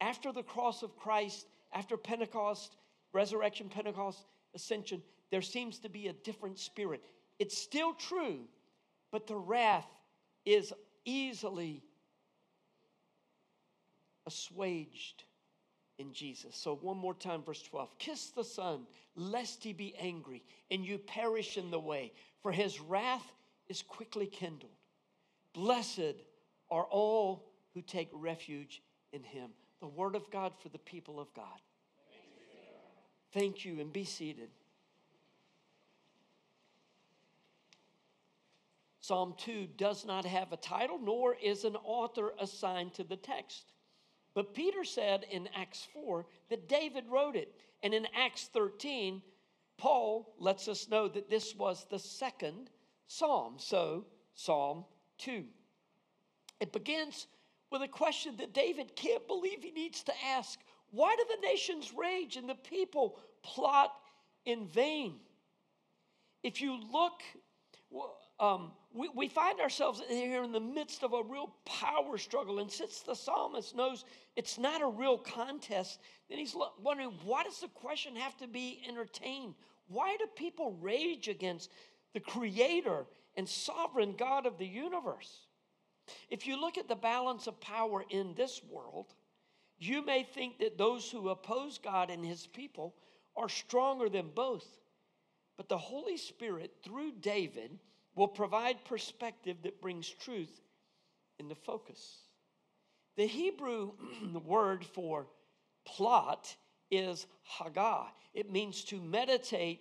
After 0.00 0.32
the 0.32 0.42
cross 0.42 0.82
of 0.82 0.96
Christ, 0.96 1.46
after 1.72 1.96
Pentecost, 1.96 2.76
resurrection, 3.12 3.68
Pentecost, 3.68 4.24
ascension, 4.56 5.00
there 5.30 5.42
seems 5.42 5.78
to 5.80 5.88
be 5.88 6.08
a 6.08 6.12
different 6.12 6.58
spirit. 6.58 7.04
It's 7.38 7.56
still 7.56 7.94
true, 7.94 8.40
but 9.12 9.28
the 9.28 9.36
wrath 9.36 9.86
is 10.44 10.72
easily 11.04 11.84
assuaged 14.26 15.22
in 15.98 16.12
Jesus. 16.12 16.56
So, 16.56 16.76
one 16.76 16.96
more 16.96 17.14
time, 17.14 17.42
verse 17.42 17.62
12 17.62 17.98
Kiss 17.98 18.30
the 18.30 18.44
Son, 18.44 18.86
lest 19.14 19.62
he 19.62 19.72
be 19.72 19.94
angry, 19.96 20.42
and 20.70 20.84
you 20.84 20.98
perish 20.98 21.56
in 21.56 21.70
the 21.70 21.78
way, 21.78 22.12
for 22.42 22.52
his 22.52 22.80
wrath 22.80 23.32
is 23.68 23.82
quickly 23.82 24.26
kindled. 24.26 24.72
Blessed 25.52 26.16
are 26.70 26.84
all 26.84 27.46
who 27.74 27.82
take 27.82 28.08
refuge 28.12 28.82
in 29.12 29.22
him. 29.22 29.50
The 29.80 29.86
word 29.86 30.14
of 30.14 30.30
God 30.30 30.52
for 30.62 30.68
the 30.68 30.78
people 30.78 31.20
of 31.20 31.32
God. 31.34 31.60
Thank 33.36 33.66
you, 33.66 33.80
and 33.80 33.92
be 33.92 34.04
seated. 34.04 34.48
Psalm 39.00 39.34
2 39.36 39.68
does 39.76 40.06
not 40.06 40.24
have 40.24 40.54
a 40.54 40.56
title, 40.56 40.98
nor 40.98 41.36
is 41.40 41.64
an 41.64 41.76
author 41.84 42.32
assigned 42.40 42.94
to 42.94 43.04
the 43.04 43.14
text. 43.14 43.74
But 44.32 44.54
Peter 44.54 44.84
said 44.84 45.26
in 45.30 45.50
Acts 45.54 45.86
4 45.92 46.24
that 46.48 46.66
David 46.66 47.04
wrote 47.10 47.36
it. 47.36 47.54
And 47.82 47.92
in 47.92 48.08
Acts 48.16 48.48
13, 48.54 49.20
Paul 49.76 50.34
lets 50.38 50.66
us 50.66 50.88
know 50.88 51.06
that 51.06 51.28
this 51.28 51.54
was 51.54 51.84
the 51.90 51.98
second 51.98 52.70
psalm. 53.06 53.56
So, 53.58 54.06
Psalm 54.34 54.86
2. 55.18 55.44
It 56.60 56.72
begins 56.72 57.26
with 57.70 57.82
a 57.82 57.88
question 57.88 58.34
that 58.38 58.54
David 58.54 58.96
can't 58.96 59.26
believe 59.26 59.62
he 59.62 59.72
needs 59.72 60.02
to 60.04 60.12
ask 60.24 60.58
Why 60.90 61.14
do 61.14 61.24
the 61.28 61.46
nations 61.46 61.92
rage 61.94 62.36
and 62.36 62.48
the 62.48 62.54
people 62.54 63.18
plot 63.46 63.92
in 64.44 64.66
vain? 64.66 65.14
If 66.42 66.60
you 66.60 66.78
look, 66.92 67.22
um, 68.38 68.72
we, 68.92 69.08
we 69.14 69.28
find 69.28 69.60
ourselves 69.60 70.02
here 70.08 70.42
in 70.42 70.52
the 70.52 70.60
midst 70.60 71.02
of 71.02 71.12
a 71.12 71.22
real 71.22 71.54
power 71.64 72.18
struggle. 72.18 72.58
And 72.58 72.70
since 72.70 73.00
the 73.00 73.14
psalmist 73.14 73.74
knows 73.74 74.04
it's 74.36 74.58
not 74.58 74.82
a 74.82 74.86
real 74.86 75.18
contest, 75.18 76.00
then 76.28 76.38
he's 76.38 76.54
wondering 76.82 77.12
why 77.24 77.44
does 77.44 77.60
the 77.60 77.68
question 77.68 78.16
have 78.16 78.36
to 78.38 78.46
be 78.46 78.82
entertained? 78.88 79.54
Why 79.88 80.16
do 80.18 80.26
people 80.36 80.76
rage 80.80 81.28
against 81.28 81.70
the 82.12 82.20
creator 82.20 83.06
and 83.36 83.48
sovereign 83.48 84.14
God 84.18 84.46
of 84.46 84.58
the 84.58 84.66
universe? 84.66 85.46
If 86.30 86.46
you 86.46 86.60
look 86.60 86.78
at 86.78 86.88
the 86.88 86.96
balance 86.96 87.46
of 87.46 87.60
power 87.60 88.04
in 88.10 88.34
this 88.34 88.60
world, 88.70 89.14
you 89.78 90.04
may 90.04 90.22
think 90.22 90.58
that 90.58 90.78
those 90.78 91.10
who 91.10 91.28
oppose 91.28 91.78
God 91.78 92.10
and 92.10 92.24
his 92.24 92.46
people 92.46 92.94
are 93.36 93.48
stronger 93.48 94.08
than 94.08 94.30
both. 94.34 94.66
But 95.56 95.68
the 95.68 95.78
Holy 95.78 96.16
Spirit, 96.16 96.72
through 96.82 97.12
David, 97.20 97.78
will 98.14 98.28
provide 98.28 98.84
perspective 98.84 99.58
that 99.62 99.80
brings 99.80 100.08
truth 100.08 100.60
into 101.38 101.54
focus. 101.54 102.18
The 103.16 103.26
Hebrew 103.26 103.92
word 104.44 104.84
for 104.84 105.26
plot 105.86 106.54
is 106.90 107.26
hagah. 107.58 108.06
It 108.34 108.50
means 108.50 108.84
to 108.84 109.00
meditate 109.00 109.80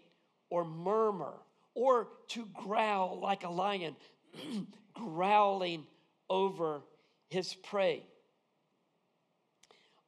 or 0.49 0.63
murmur 0.63 1.33
or 1.73 2.07
to 2.29 2.47
growl 2.53 3.19
like 3.19 3.43
a 3.43 3.49
lion, 3.49 3.95
growling 4.93 5.85
over 6.29 6.81
his 7.29 7.53
prey. 7.53 8.03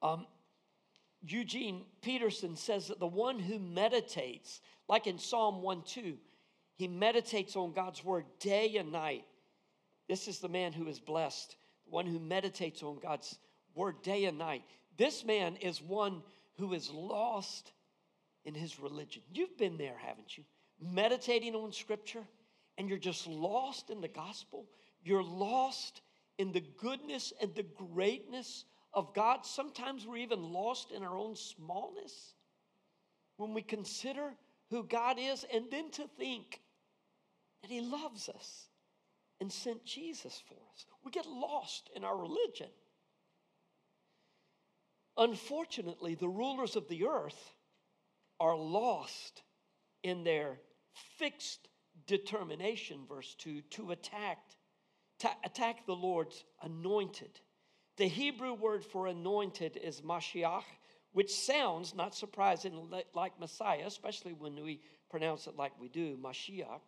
Um, 0.02 0.26
Eugene 1.22 1.86
Peterson 2.02 2.56
says 2.56 2.88
that 2.88 3.00
the 3.00 3.08
one 3.08 3.40
who 3.40 3.60
meditates, 3.60 4.62
like 4.88 5.08
in 5.08 5.18
Psalm 5.18 5.62
1 5.62 5.84
2, 5.84 6.18
he 6.76 6.88
meditates 6.88 7.56
on 7.56 7.74
God's 7.74 8.04
word 8.04 8.26
day 8.40 8.78
and 8.78 8.92
night. 8.92 9.26
This 10.08 10.28
is 10.28 10.40
the 10.40 10.48
man 10.48 10.74
who 10.74 10.88
is 10.88 11.00
blessed, 11.00 11.56
the 11.86 11.92
one 11.92 12.06
who 12.06 12.20
meditates 12.20 12.84
on 12.84 13.00
God's 13.00 13.38
word 13.76 14.02
day 14.04 14.26
and 14.26 14.38
night. 14.38 14.64
This 14.98 15.26
man 15.26 15.56
is 15.58 15.82
one 15.82 16.22
who 16.58 16.74
is 16.74 16.90
lost 16.92 17.72
in 18.46 18.54
his 18.54 18.80
religion. 18.80 19.24
You've 19.32 19.58
been 19.58 19.78
there, 19.78 19.98
haven't 19.98 20.38
you? 20.38 20.44
Meditating 20.80 21.56
on 21.56 21.72
scripture, 21.72 22.24
and 22.78 22.88
you're 22.88 22.98
just 22.98 23.28
lost 23.28 23.90
in 23.90 24.02
the 24.02 24.08
gospel. 24.08 24.68
You're 25.04 25.24
lost 25.24 26.02
in 26.38 26.52
the 26.52 26.64
goodness 26.78 27.34
and 27.42 27.54
the 27.56 27.64
greatness 27.64 28.66
of 28.98 29.14
God. 29.14 29.46
Sometimes 29.46 30.08
we're 30.08 30.18
even 30.18 30.52
lost 30.52 30.92
in 30.92 31.04
our 31.04 31.16
own 31.16 31.36
smallness 31.36 32.34
when 33.38 33.54
we 33.54 33.62
consider 33.62 34.34
who 34.72 34.84
God 34.84 35.18
is, 35.20 35.46
and 35.54 35.66
then 35.70 35.92
to 35.92 36.10
think 36.18 36.60
that 37.62 37.70
He 37.70 37.80
loves 37.80 38.28
us 38.28 38.66
and 39.40 39.52
sent 39.54 39.86
Jesus 39.86 40.42
for 40.48 40.56
us. 40.74 40.86
We 41.06 41.12
get 41.12 41.28
lost 41.28 41.92
in 41.96 42.04
our 42.04 42.18
religion. 42.18 42.70
Unfortunately, 45.16 46.16
the 46.16 46.28
rulers 46.28 46.76
of 46.76 46.90
the 46.90 47.06
earth 47.06 47.54
are 48.40 48.58
lost 48.58 49.44
in 50.02 50.24
their 50.24 50.58
fixed 51.18 51.70
determination, 52.08 53.02
verse 53.08 53.36
2, 53.36 53.62
to 53.62 53.92
attack, 53.92 54.40
to 55.20 55.30
attack 55.46 55.86
the 55.86 55.96
Lord's 55.96 56.44
anointed. 56.64 57.40
The 57.98 58.08
Hebrew 58.08 58.54
word 58.54 58.86
for 58.86 59.08
anointed 59.08 59.76
is 59.76 60.02
Mashiach, 60.02 60.64
which 61.14 61.34
sounds, 61.34 61.96
not 61.96 62.14
surprising, 62.14 62.92
like 63.16 63.40
Messiah, 63.40 63.86
especially 63.88 64.34
when 64.34 64.56
we 64.56 64.82
pronounce 65.10 65.48
it 65.48 65.56
like 65.56 65.72
we 65.82 65.90
do, 65.90 66.16
Mashiach. 66.16 66.82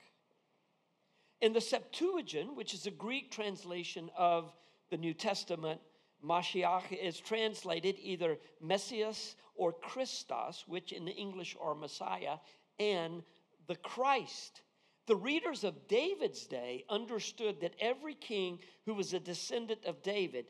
In 1.41 1.51
the 1.53 1.61
Septuagint, 1.61 2.55
which 2.55 2.75
is 2.75 2.85
a 2.85 2.91
Greek 2.91 3.31
translation 3.31 4.11
of 4.15 4.53
the 4.91 4.97
New 4.97 5.15
Testament, 5.15 5.81
Mashiach 6.23 6.91
is 6.91 7.19
translated 7.19 7.95
either 7.99 8.37
Messias 8.61 9.35
or 9.55 9.73
Christos, 9.73 10.65
which 10.67 10.91
in 10.91 11.05
the 11.05 11.11
English 11.11 11.57
are 11.59 11.73
Messiah, 11.73 12.37
and 12.77 13.23
the 13.67 13.77
Christ. 13.77 14.61
The 15.07 15.15
readers 15.15 15.63
of 15.63 15.87
David's 15.87 16.45
day 16.45 16.85
understood 16.87 17.61
that 17.61 17.73
every 17.79 18.13
king 18.13 18.59
who 18.85 18.93
was 18.93 19.13
a 19.13 19.19
descendant 19.19 19.85
of 19.85 20.03
David 20.03 20.45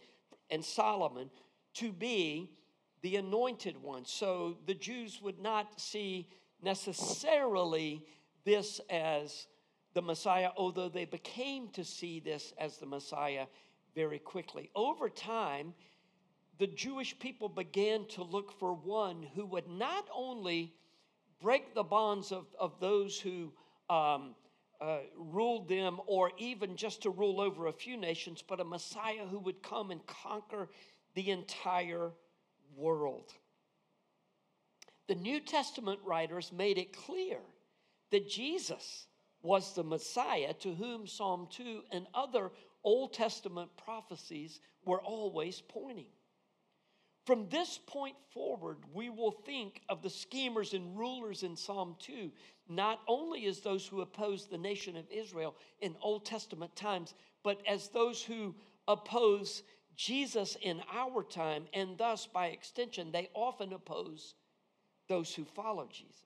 and 0.50 0.63
Solomon 0.63 1.29
to 1.75 1.91
be 1.91 2.51
the 3.01 3.15
anointed 3.15 3.82
one. 3.82 4.06
So 4.06 4.58
the 4.65 4.74
Jews 4.74 5.22
would 5.22 5.39
not 5.39 5.79
see 5.79 6.27
necessarily 6.62 8.06
this 8.44 8.82
as 8.89 9.48
the 9.94 10.01
Messiah, 10.01 10.51
although 10.58 10.89
they 10.89 11.06
became 11.06 11.70
to 11.70 11.84
see 11.84 12.20
this 12.20 12.53
as 12.58 12.77
the 12.77 12.86
Messiah 12.86 13.46
very 13.96 14.20
quickly. 14.20 14.70
Over 14.75 15.10
time, 15.10 15.74
the 16.58 16.68
Jewish 16.68 17.18
people 17.20 17.50
began 17.50 18.06
to 18.08 18.24
look 18.24 18.51
for 18.60 18.74
one 18.74 19.25
who 19.34 19.46
would 19.46 19.68
not 19.68 20.08
only 20.13 20.74
break 21.41 21.74
the 21.74 21.84
bonds 21.84 22.32
of, 22.32 22.46
of 22.60 22.79
those 22.79 23.20
who 23.20 23.51
um, 23.89 24.36
uh, 24.81 25.00
ruled 25.17 25.67
them 25.67 26.00
or 26.07 26.31
even 26.38 26.75
just 26.75 27.03
to 27.03 27.09
rule 27.09 27.41
over 27.41 27.67
a 27.67 27.74
few 27.74 27.98
nations, 27.98 28.43
but 28.48 28.59
a 28.59 28.63
Messiah 28.63 29.25
who 29.29 29.39
would 29.39 29.62
come 29.62 29.91
and 29.91 30.05
conquer 30.05 30.69
the 31.15 31.31
entire 31.31 32.12
world. 32.75 33.33
The 35.07 35.15
New 35.15 35.39
Testament 35.39 36.00
writers 36.05 36.51
made 36.51 36.77
it 36.77 36.95
clear 36.95 37.39
that 38.12 38.29
Jesus 38.29 39.07
was 39.41 39.74
the 39.74 39.83
Messiah 39.83 40.53
to 40.53 40.74
whom 40.74 41.07
Psalm 41.07 41.48
2 41.51 41.81
and 41.91 42.05
other 42.13 42.51
Old 42.83 43.13
Testament 43.13 43.69
prophecies 43.83 44.59
were 44.86 45.01
always 45.01 45.62
pointing. 45.67 46.05
From 47.29 47.48
this 47.50 47.77
point 47.86 48.15
forward, 48.33 48.79
we 48.91 49.12
will 49.12 49.29
think 49.29 49.83
of 49.88 50.01
the 50.01 50.09
schemers 50.09 50.74
and 50.74 50.98
rulers 50.98 51.43
in 51.43 51.55
Psalm 51.55 51.95
2 52.00 52.31
not 52.67 53.01
only 53.07 53.45
as 53.45 53.59
those 53.59 53.86
who 53.86 54.01
opposed 54.01 54.50
the 54.50 54.57
nation 54.57 54.98
of 54.98 55.05
Israel 55.12 55.55
in 55.79 55.95
Old 56.01 56.25
Testament 56.25 56.75
times, 56.75 57.13
but 57.43 57.62
as 57.67 57.89
those 57.89 58.24
who 58.24 58.55
oppose 58.88 59.62
Jesus 59.95 60.57
in 60.63 60.81
our 60.91 61.21
time, 61.21 61.67
and 61.71 62.00
thus, 62.00 62.25
by 62.25 62.48
extension, 62.48 63.12
they 63.12 63.29
often 63.36 63.74
oppose 63.74 64.33
those 65.07 65.31
who 65.36 65.45
follow 65.45 65.88
Jesus. 65.88 66.25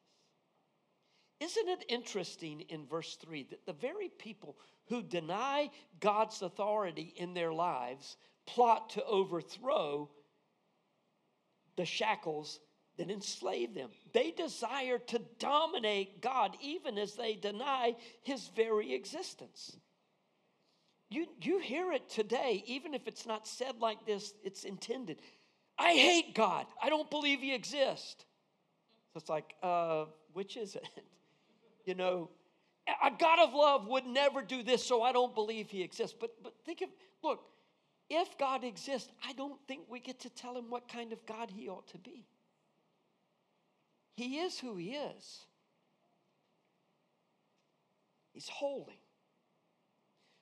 Isn't 1.42 1.68
it 1.68 1.84
interesting 1.90 2.62
in 2.70 2.88
verse 2.88 3.18
3 3.18 3.44
that 3.50 3.66
the 3.66 3.74
very 3.74 4.08
people 4.08 4.56
who 4.88 5.04
deny 5.04 5.70
God's 6.00 6.42
authority 6.42 7.14
in 7.18 7.34
their 7.34 7.52
lives 7.52 8.16
plot 8.46 8.92
to 8.92 9.04
overthrow 9.04 10.10
the 11.76 11.86
shackles 11.86 12.60
that 12.98 13.10
enslave 13.10 13.74
them? 13.74 13.90
They 14.14 14.32
desire 14.32 15.00
to 15.00 15.22
dominate 15.40 16.22
God 16.22 16.56
even 16.62 16.98
as 16.98 17.16
they 17.16 17.36
deny 17.36 17.96
his 18.22 18.50
very 18.56 18.94
existence. 18.94 19.78
You, 21.10 21.28
you 21.42 21.60
hear 21.60 21.92
it 21.92 22.10
today, 22.10 22.64
even 22.66 22.94
if 22.94 23.08
it's 23.08 23.26
not 23.26 23.48
said 23.48 23.80
like 23.80 24.06
this, 24.06 24.34
it's 24.44 24.64
intended. 24.64 25.18
I 25.78 25.94
hate 25.94 26.34
God. 26.34 26.66
I 26.82 26.90
don't 26.90 27.10
believe 27.10 27.40
he 27.40 27.54
exists. 27.54 28.26
So 29.14 29.18
it's 29.20 29.30
like, 29.30 29.54
uh, 29.62 30.06
which 30.34 30.58
is 30.58 30.76
it? 30.76 30.88
You 31.86 31.96
know, 31.96 32.30
a 32.88 33.12
God 33.12 33.40
of 33.40 33.54
love 33.54 33.88
would 33.88 34.06
never 34.06 34.42
do 34.42 34.64
this, 34.64 34.82
so 34.82 35.02
I 35.02 35.12
don't 35.12 35.36
believe 35.36 35.70
he 35.70 35.82
exists. 35.82 36.16
But, 36.18 36.32
but 36.42 36.54
think 36.66 36.82
of, 36.82 36.88
look, 37.22 37.42
if 38.10 38.38
God 38.38 38.64
exists, 38.64 39.10
I 39.28 39.34
don't 39.34 39.60
think 39.68 39.84
we 39.90 40.00
get 40.00 40.20
to 40.22 40.30
tell 40.30 40.58
him 40.58 40.70
what 40.70 40.88
kind 40.88 41.14
of 41.14 41.26
God 41.26 41.50
he 41.50 41.70
ought 41.70 41.88
to 41.90 41.98
be. 41.98 42.26
He 44.16 44.40
is 44.40 44.60
who 44.60 44.76
he 44.76 44.92
is. 44.92 45.40
He's 48.34 48.50
holy. 48.50 49.00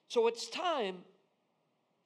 So 0.08 0.28
it's 0.28 0.50
time 0.50 0.98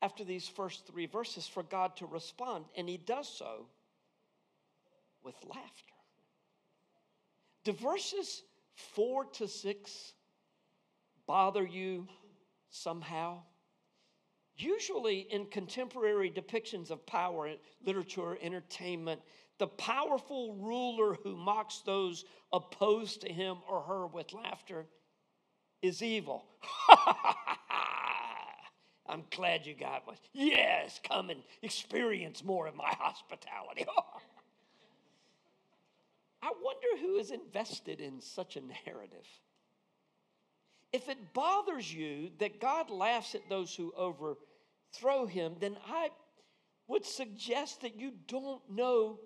after 0.01 0.23
these 0.23 0.47
first 0.47 0.85
three 0.85 1.07
verses 1.07 1.47
for 1.47 1.63
God 1.63 1.95
to 1.97 2.05
respond, 2.05 2.65
and 2.77 2.87
he 2.87 2.97
does 2.97 3.27
so 3.27 3.65
with 5.23 5.35
laughter. 5.43 5.93
Do 7.63 7.73
verses 7.73 8.43
four 8.75 9.25
to 9.25 9.47
six 9.47 10.13
bother 11.25 11.63
you 11.63 12.07
somehow? 12.69 13.39
Usually, 14.57 15.27
in 15.31 15.45
contemporary 15.47 16.31
depictions 16.31 16.89
of 16.89 17.05
power, 17.05 17.51
literature, 17.85 18.37
entertainment, 18.41 19.21
the 19.57 19.67
powerful 19.67 20.55
ruler 20.55 21.17
who 21.23 21.35
mocks 21.35 21.81
those 21.85 22.25
opposed 22.53 23.21
to 23.21 23.31
him 23.31 23.57
or 23.69 23.81
her 23.81 24.07
with 24.07 24.33
laughter 24.33 24.85
is 25.81 26.01
evil. 26.01 26.45
I'm 29.07 29.23
glad 29.29 29.65
you 29.65 29.75
got 29.75 30.07
one. 30.07 30.17
Yes, 30.33 30.99
come 31.07 31.29
and 31.29 31.41
experience 31.61 32.43
more 32.43 32.67
of 32.67 32.75
my 32.75 32.89
hospitality. 32.97 33.85
I 36.41 36.51
wonder 36.61 36.87
who 37.01 37.17
is 37.17 37.31
invested 37.31 37.99
in 37.99 38.19
such 38.21 38.55
a 38.55 38.61
narrative. 38.61 39.27
If 40.95 41.09
it 41.09 41.33
bothers 41.33 41.93
you 41.93 42.31
that 42.39 42.61
God 42.61 42.89
laughs 42.89 43.35
at 43.35 43.49
those 43.49 43.75
who 43.75 43.91
overthrow 43.97 45.25
him, 45.25 45.57
then 45.59 45.75
I 45.85 46.07
would 46.87 47.05
suggest 47.05 47.81
that 47.81 47.99
you 47.99 48.13
don't 48.29 48.61
know 48.69 49.19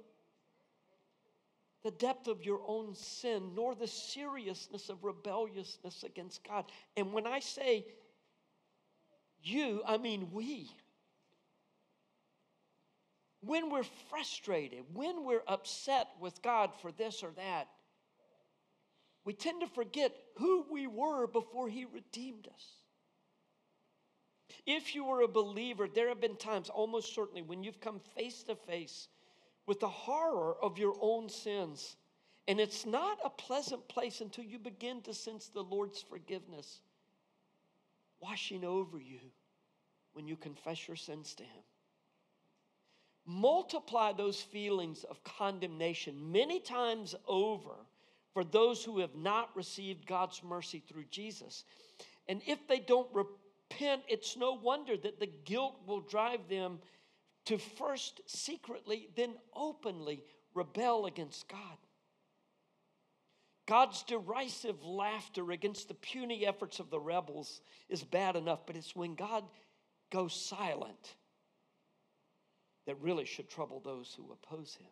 the 1.83 1.91
depth 1.91 2.27
of 2.27 2.43
your 2.43 2.59
own 2.65 2.95
sin, 2.95 3.51
nor 3.53 3.75
the 3.75 3.85
seriousness 3.85 4.89
of 4.89 5.03
rebelliousness 5.03 6.03
against 6.03 6.43
God. 6.43 6.65
And 6.97 7.13
when 7.13 7.27
I 7.27 7.39
say 7.39 7.85
you, 9.43 9.83
I 9.85 9.97
mean 9.97 10.29
we. 10.31 10.71
When 13.41 13.69
we're 13.69 13.83
frustrated, 14.09 14.85
when 14.95 15.23
we're 15.23 15.43
upset 15.47 16.07
with 16.19 16.41
God 16.41 16.71
for 16.81 16.91
this 16.91 17.21
or 17.21 17.29
that, 17.35 17.67
we 19.29 19.33
tend 19.36 19.62
to 19.62 19.67
forget 19.67 20.12
who 20.38 20.65
we 20.71 20.88
were 20.88 21.27
before 21.27 21.69
He 21.69 21.86
redeemed 21.86 22.48
us. 22.48 22.65
If 24.65 24.95
you 24.95 25.03
were 25.03 25.21
a 25.21 25.27
believer, 25.27 25.88
there 25.88 26.09
have 26.09 26.19
been 26.19 26.36
times, 26.36 26.67
almost 26.67 27.13
certainly, 27.13 27.43
when 27.43 27.62
you've 27.62 27.79
come 27.79 28.01
face 28.17 28.41
to 28.45 28.55
face 28.55 29.07
with 29.67 29.81
the 29.81 29.88
horror 29.88 30.55
of 30.59 30.79
your 30.79 30.95
own 31.00 31.29
sins. 31.29 31.95
And 32.48 32.59
it's 32.59 32.88
not 32.88 33.19
a 33.24 33.29
pleasant 33.29 33.88
place 33.88 34.21
until 34.21 34.45
you 34.45 34.57
begin 34.57 35.03
to 35.03 35.13
sense 35.13 35.50
the 35.50 35.62
Lord's 35.62 36.01
forgiveness 36.01 36.81
washing 38.19 38.65
over 38.65 38.98
you 38.98 39.19
when 40.13 40.27
you 40.27 40.38
confess 40.38 40.88
your 40.88 40.98
sins 40.98 41.36
to 41.36 41.43
Him. 41.43 41.63
Multiply 43.27 44.13
those 44.13 44.41
feelings 44.41 45.03
of 45.03 45.24
condemnation 45.24 46.31
many 46.31 46.59
times 46.59 47.13
over 47.27 47.75
for 48.33 48.43
those 48.43 48.83
who 48.83 49.00
have 49.00 49.15
not 49.15 49.50
received 49.55 50.05
God's 50.05 50.43
mercy 50.43 50.83
through 50.88 51.05
Jesus. 51.09 51.63
And 52.27 52.41
if 52.45 52.67
they 52.67 52.79
don't 52.79 53.07
repent, 53.13 54.03
it's 54.07 54.38
no 54.38 54.53
wonder 54.53 54.95
that 54.98 55.19
the 55.19 55.29
guilt 55.45 55.79
will 55.88 56.01
drive 56.01 56.48
them 56.50 56.79
to 57.45 57.57
first 57.57 58.21
secretly, 58.27 59.09
then 59.15 59.33
openly 59.55 60.24
rebel 60.53 61.05
against 61.05 61.48
God. 61.48 61.77
God's 63.65 64.03
derisive 64.03 64.83
laughter 64.83 65.51
against 65.51 65.88
the 65.88 65.93
puny 65.93 66.45
efforts 66.45 66.79
of 66.79 66.89
the 66.89 67.00
rebels 67.00 67.62
is 67.88 68.03
bad 68.03 68.36
enough, 68.36 68.65
but 68.65 68.75
it's 68.75 68.95
when 68.95 69.13
God 69.15 69.43
goes 70.12 70.33
silent 70.33 71.15
that 72.88 73.00
really 73.00 73.25
should 73.25 73.48
trouble 73.48 73.79
those 73.79 74.15
who 74.17 74.31
oppose 74.31 74.75
him. 74.75 74.89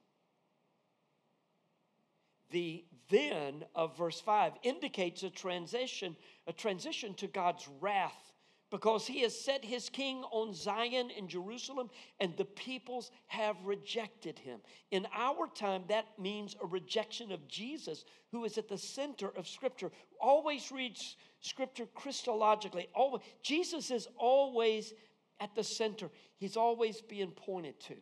The 2.52 2.86
then 3.10 3.66
of 3.76 3.98
verse 3.98 4.20
5 4.20 4.54
indicates 4.64 5.24
a 5.24 5.30
transition, 5.30 6.16
a 6.46 6.54
transition 6.54 7.14
to 7.16 7.28
God's 7.28 7.68
wrath 7.82 8.34
because 8.70 9.08
he 9.08 9.22
has 9.22 9.40
set 9.40 9.64
his 9.64 9.90
king 9.90 10.24
on 10.32 10.54
Zion 10.54 11.10
in 11.10 11.28
Jerusalem 11.28 11.90
and 12.20 12.36
the 12.36 12.46
peoples 12.46 13.12
have 13.28 13.56
rejected 13.64 14.38
him. 14.40 14.60
In 14.92 15.08
our 15.14 15.48
time, 15.48 15.84
that 15.88 16.20
means 16.20 16.56
a 16.62 16.66
rejection 16.66 17.32
of 17.32 17.48
Jesus, 17.48 18.04
who 18.32 18.44
is 18.44 18.58
at 18.58 18.68
the 18.68 18.78
center 18.78 19.30
of 19.38 19.48
Scripture. 19.48 19.92
Always 20.20 20.72
reads 20.72 21.16
Scripture 21.40 21.88
Christologically. 21.98 22.88
Always, 22.94 23.24
Jesus 23.42 23.90
is 23.90 24.08
always 24.18 24.94
at 25.40 25.56
the 25.56 25.64
center, 25.64 26.10
he's 26.38 26.58
always 26.58 27.00
being 27.02 27.32
pointed 27.32 27.80
to. 27.82 27.96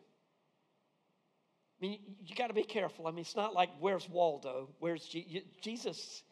I 1.80 1.86
mean, 1.86 2.00
you 2.24 2.34
got 2.34 2.46
to 2.48 2.54
be 2.54 2.62
careful. 2.62 3.06
I 3.06 3.10
mean, 3.10 3.20
it's 3.20 3.36
not 3.36 3.54
like, 3.54 3.68
where's 3.80 4.08
Waldo? 4.08 4.68
Where's 4.78 5.04
Je- 5.06 5.44
Jesus? 5.60 6.22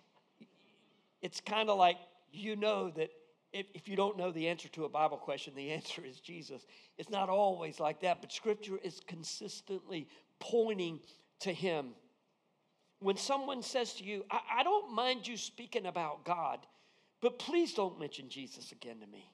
It's 1.20 1.40
kind 1.40 1.68
of 1.68 1.78
like 1.78 1.96
you 2.33 2.57
know 2.57 2.90
that 2.90 3.11
if, 3.52 3.66
if 3.74 3.88
you 3.88 3.94
don't 3.94 4.16
know 4.16 4.33
the 4.33 4.48
answer 4.48 4.68
to 4.70 4.85
a 4.85 4.88
Bible 4.88 5.16
question, 5.16 5.54
the 5.54 5.70
answer 5.70 6.02
is 6.04 6.18
Jesus. 6.18 6.66
It's 6.98 7.11
not 7.11 7.28
always 7.28 7.78
like 7.78 8.00
that, 8.00 8.20
but 8.20 8.33
Scripture 8.33 8.78
is 8.83 9.00
consistently 9.07 10.09
pointing 10.40 11.00
to 11.40 11.52
Him. 11.52 11.90
When 13.00 13.16
someone 13.16 13.62
says 13.62 13.94
to 13.94 14.04
you, 14.04 14.24
I, 14.30 14.40
I 14.61 14.62
don't 14.62 14.94
mind 14.94 15.28
you 15.28 15.37
speaking 15.37 15.87
about 15.87 16.24
God, 16.24 16.59
but 17.20 17.38
please 17.38 17.74
don't 17.74 18.00
mention 18.00 18.28
Jesus 18.28 18.72
again 18.72 18.98
to 19.00 19.07
me. 19.07 19.30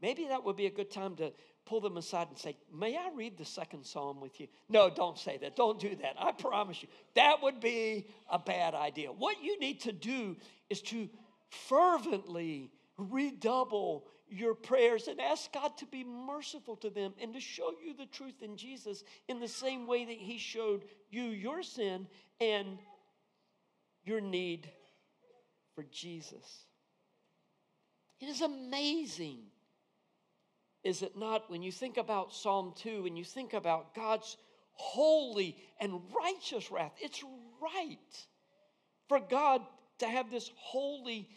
Maybe 0.00 0.28
that 0.28 0.44
would 0.44 0.56
be 0.56 0.66
a 0.66 0.70
good 0.70 0.90
time 0.90 1.16
to 1.16 1.32
pull 1.66 1.80
them 1.80 1.96
aside 1.96 2.28
and 2.28 2.38
say, 2.38 2.56
May 2.72 2.96
I 2.96 3.10
read 3.14 3.38
the 3.38 3.44
second 3.44 3.86
psalm 3.86 4.20
with 4.20 4.40
you? 4.40 4.48
No, 4.68 4.90
don't 4.90 5.18
say 5.18 5.38
that. 5.38 5.56
Don't 5.56 5.78
do 5.78 5.94
that. 5.96 6.16
I 6.18 6.32
promise 6.32 6.82
you. 6.82 6.88
That 7.14 7.42
would 7.42 7.60
be 7.60 8.06
a 8.30 8.38
bad 8.38 8.74
idea. 8.74 9.08
What 9.08 9.42
you 9.42 9.58
need 9.60 9.80
to 9.82 9.92
do 9.92 10.36
is 10.68 10.80
to 10.82 11.08
fervently 11.48 12.70
redouble 12.96 14.06
your 14.28 14.54
prayers 14.54 15.08
and 15.08 15.20
ask 15.20 15.52
God 15.52 15.76
to 15.78 15.86
be 15.86 16.04
merciful 16.04 16.76
to 16.76 16.90
them 16.90 17.14
and 17.20 17.34
to 17.34 17.40
show 17.40 17.72
you 17.84 17.94
the 17.94 18.06
truth 18.06 18.42
in 18.42 18.56
Jesus 18.56 19.02
in 19.28 19.40
the 19.40 19.48
same 19.48 19.86
way 19.86 20.04
that 20.04 20.16
He 20.16 20.38
showed 20.38 20.84
you 21.10 21.24
your 21.24 21.62
sin 21.62 22.06
and 22.40 22.78
your 24.04 24.20
need 24.20 24.70
for 25.74 25.84
Jesus. 25.90 26.64
It 28.20 28.28
is 28.28 28.40
amazing 28.40 29.38
is 30.82 31.02
it 31.02 31.16
not, 31.16 31.50
when 31.50 31.62
you 31.62 31.72
think 31.72 31.96
about 31.96 32.32
Psalm 32.32 32.72
2 32.76 33.04
and 33.06 33.16
you 33.16 33.24
think 33.24 33.52
about 33.52 33.94
God's 33.94 34.36
holy 34.72 35.56
and 35.78 36.00
righteous 36.16 36.70
wrath, 36.70 36.92
it's 37.00 37.22
right 37.62 38.26
for 39.08 39.20
God 39.20 39.62
to 39.98 40.06
have 40.06 40.30
this 40.30 40.50
holy, 40.56 41.28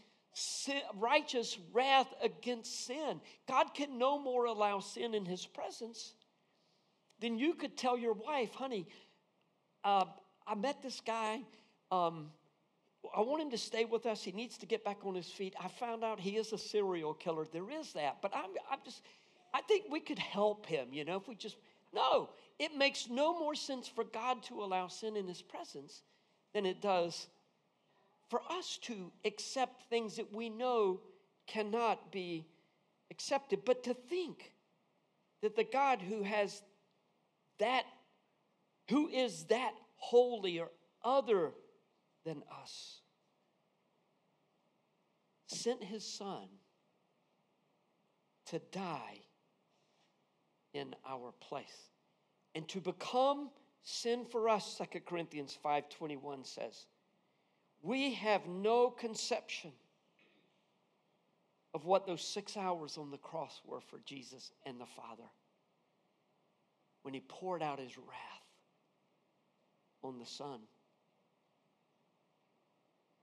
righteous 0.96 1.58
wrath 1.74 2.14
against 2.22 2.86
sin. 2.86 3.20
God 3.48 3.74
can 3.74 3.98
no 3.98 4.18
more 4.18 4.46
allow 4.46 4.80
sin 4.80 5.14
in 5.14 5.26
his 5.26 5.46
presence 5.46 6.14
than 7.20 7.38
you 7.38 7.54
could 7.54 7.78
tell 7.78 7.98
your 7.98 8.14
wife, 8.14 8.54
honey, 8.54 8.88
uh, 9.84 10.06
I 10.48 10.56
met 10.56 10.82
this 10.82 11.02
guy. 11.02 11.42
Um, 11.92 12.32
I 13.16 13.22
want 13.22 13.42
him 13.42 13.52
to 13.52 13.58
stay 13.58 13.86
with 13.86 14.06
us. 14.06 14.24
He 14.24 14.32
needs 14.32 14.58
to 14.60 14.66
get 14.66 14.84
back 14.84 15.00
on 15.06 15.16
his 15.16 15.28
feet. 15.28 15.54
I 15.60 15.68
found 15.68 16.04
out 16.04 16.20
he 16.20 16.38
is 16.38 16.54
a 16.54 16.58
serial 16.58 17.14
killer. 17.14 17.46
There 17.52 17.70
is 17.70 17.94
that. 17.94 18.18
But 18.22 18.34
I'm, 18.36 18.52
I'm 18.72 18.80
just, 18.86 19.02
I 19.54 19.62
think 19.62 19.86
we 19.90 20.00
could 20.00 20.20
help 20.20 20.66
him, 20.66 20.88
you 20.92 21.06
know, 21.06 21.18
if 21.18 21.28
we 21.28 21.36
just, 21.36 21.58
no, 21.94 22.30
it 22.60 22.76
makes 22.76 23.10
no 23.10 23.38
more 23.38 23.56
sense 23.56 23.88
for 23.88 24.04
God 24.04 24.42
to 24.44 24.64
allow 24.64 24.88
sin 24.88 25.16
in 25.16 25.28
his 25.28 25.42
presence 25.42 26.02
than 26.54 26.66
it 26.66 26.82
does 26.82 27.28
for 28.30 28.42
us 28.50 28.80
to 28.84 29.12
accept 29.26 29.90
things 29.90 30.16
that 30.16 30.34
we 30.34 30.50
know 30.50 31.02
cannot 31.46 32.12
be 32.12 32.48
accepted. 33.12 33.64
But 33.64 33.84
to 33.84 33.94
think 33.94 34.54
that 35.42 35.56
the 35.56 35.64
God 35.64 36.02
who 36.02 36.24
has 36.24 36.64
that, 37.60 37.84
who 38.90 39.08
is 39.10 39.44
that 39.46 39.74
holy 39.98 40.60
or 40.60 40.70
other 41.04 41.52
than 42.26 42.42
us, 42.62 43.02
sent 45.48 45.84
his 45.84 46.04
son 46.04 46.48
to 48.48 48.60
die 48.72 49.20
in 50.74 50.96
our 51.08 51.34
place. 51.40 51.92
And 52.56 52.68
to 52.70 52.80
become 52.80 53.50
sin 53.84 54.26
for 54.26 54.50
us, 54.50 54.80
2 54.92 55.00
Corinthians 55.02 55.58
5:21 55.64 56.46
says, 56.46 56.86
we 57.82 58.14
have 58.14 58.48
no 58.48 58.90
conception 58.90 59.72
of 61.74 61.86
what 61.86 62.08
those 62.08 62.22
six 62.22 62.56
hours 62.56 62.98
on 62.98 63.12
the 63.12 63.18
cross 63.18 63.62
were 63.66 63.82
for 63.82 64.00
Jesus 64.06 64.52
and 64.66 64.80
the 64.80 64.86
Father 64.86 65.30
when 67.02 67.14
he 67.14 67.20
poured 67.20 67.62
out 67.62 67.80
his 67.80 67.98
wrath 67.98 68.08
on 70.02 70.18
the 70.18 70.26
Son. 70.26 70.60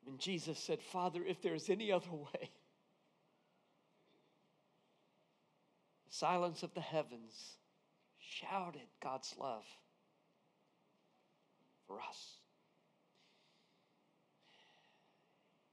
And 0.07 0.19
Jesus 0.19 0.59
said, 0.59 0.83
Father, 0.83 1.25
if 1.25 1.41
there's 1.41 1.71
any 1.71 1.91
other 1.91 2.13
way, 2.13 2.51
silence 6.11 6.63
of 6.63 6.75
the 6.75 6.81
heavens 6.81 7.57
shouted 8.19 8.87
God's 9.03 9.35
love 9.39 9.65
for 11.87 11.99
us. 12.01 12.41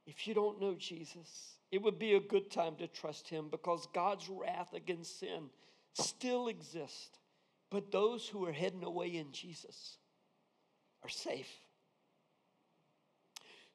if 0.08 0.26
you 0.26 0.32
don't 0.32 0.60
know 0.60 0.74
Jesus, 0.74 1.58
it 1.70 1.82
would 1.82 1.98
be 1.98 2.14
a 2.14 2.20
good 2.20 2.50
time 2.50 2.76
to 2.76 2.88
trust 2.88 3.28
him 3.28 3.48
because 3.50 3.86
God's 3.92 4.26
wrath 4.30 4.72
against 4.72 5.20
sin 5.20 5.50
still 5.92 6.48
exists. 6.48 7.18
But 7.70 7.92
those 7.92 8.26
who 8.26 8.46
are 8.46 8.52
heading 8.52 8.84
away 8.84 9.08
in 9.08 9.30
Jesus 9.32 9.98
are 11.02 11.10
safe. 11.10 11.60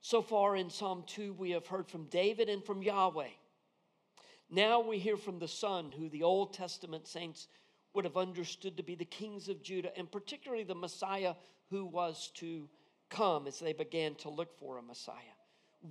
So 0.02 0.24
far 0.24 0.56
in 0.56 0.72
Psalm 0.72 1.04
2, 1.06 1.34
we 1.34 1.52
have 1.52 1.68
heard 1.68 1.88
from 1.88 2.06
David 2.06 2.50
and 2.50 2.66
from 2.66 2.82
Yahweh. 2.82 3.30
Now 4.54 4.82
we 4.82 5.00
hear 5.00 5.18
from 5.18 5.40
the 5.40 5.48
Son, 5.48 5.92
who 5.98 6.10
the 6.10 6.22
Old 6.22 6.54
Testament 6.54 7.08
saints 7.08 7.48
would 7.96 8.06
have 8.06 8.18
understood 8.18 8.78
to 8.78 8.84
be 8.84 8.94
the 8.94 9.04
kings 9.04 9.50
of 9.50 9.64
Judah, 9.64 9.90
and 9.98 10.12
particularly 10.12 10.64
the 10.64 10.76
Messiah 10.76 11.34
who 11.72 11.86
was 11.86 12.30
to 12.36 12.70
come 13.10 13.48
as 13.48 13.58
they 13.58 13.74
began 13.74 14.14
to 14.16 14.30
look 14.30 14.56
for 14.60 14.78
a 14.78 14.84
Messiah. 14.84 15.16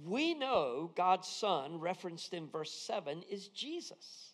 We 0.04 0.34
know 0.34 0.92
God's 0.94 1.26
Son, 1.26 1.80
referenced 1.80 2.34
in 2.34 2.48
verse 2.48 2.72
7, 2.72 3.24
is 3.28 3.48
Jesus. 3.48 4.32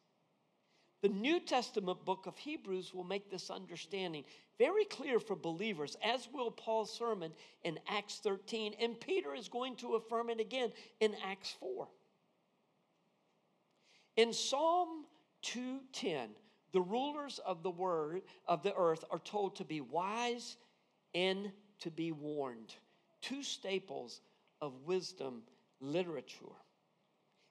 The 1.01 1.09
New 1.09 1.41
Testament 1.41 2.05
book 2.05 2.27
of 2.27 2.37
Hebrews 2.37 2.93
will 2.93 3.05
make 3.05 3.31
this 3.31 3.49
understanding 3.49 4.25
very 4.59 4.85
clear 4.85 5.21
for 5.21 5.37
believers, 5.37 5.97
as 6.05 6.29
will 6.31 6.51
Paul's 6.51 6.93
sermon 6.93 7.33
in 7.65 7.81
Acts 7.89 8.21
13, 8.23 8.75
and 8.79 9.01
Peter 9.01 9.35
is 9.35 9.49
going 9.49 9.77
to 9.77 9.95
affirm 9.95 10.29
it 10.29 10.39
again 10.39 10.71
in 11.01 11.15
Acts 11.25 11.57
4. 11.61 11.89
In 14.19 14.33
Psalm 14.33 15.05
210, 15.43 16.31
the 16.73 16.81
rulers 16.81 17.39
of 17.47 17.63
the 17.63 17.71
word 17.71 18.23
of 18.49 18.65
the 18.65 18.75
earth 18.75 19.05
are 19.13 19.21
told 19.21 19.55
to 19.57 19.65
be 19.65 19.81
wise 19.81 20.57
and 21.15 21.53
to 21.79 21.91
be 21.93 22.11
warned. 22.11 22.75
Two 23.23 23.45
staples 23.45 24.21
of 24.61 24.73
wisdom 24.85 25.43
literature. 25.81 26.57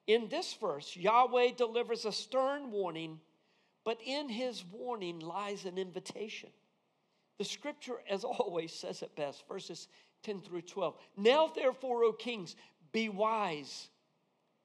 In 0.08 0.27
this 0.27 0.56
verse, 0.56 0.93
Yahweh 0.93 1.51
delivers 1.56 2.03
a 2.03 2.12
stern 2.12 2.69
warning, 2.69 3.21
but 3.86 4.01
in 4.06 4.27
his 4.27 4.65
warning 4.69 5.21
lies 5.21 5.63
an 5.63 5.77
invitation. 5.77 6.49
The 7.38 7.45
scripture, 7.45 8.01
as 8.10 8.25
always, 8.25 8.73
says 8.73 9.01
it 9.01 9.15
best 9.15 9.47
verses 9.47 9.88
10 10.23 10.41
through 10.41 10.63
12. 10.63 10.97
Now, 11.15 11.47
therefore, 11.47 12.03
O 12.03 12.12
kings, 12.12 12.58
be 12.91 13.08
wise, 13.08 13.88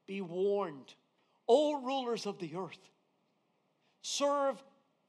be 0.08 0.20
warned, 0.20 0.94
O 1.48 1.80
rulers 1.82 2.26
of 2.26 2.38
the 2.38 2.56
earth. 2.56 2.78
Serve 4.02 4.62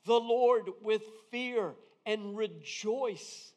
the 0.06 0.20
Lord 0.20 0.70
with 0.82 1.04
fear 1.32 1.74
and 2.06 2.36
rejoice 2.38 3.54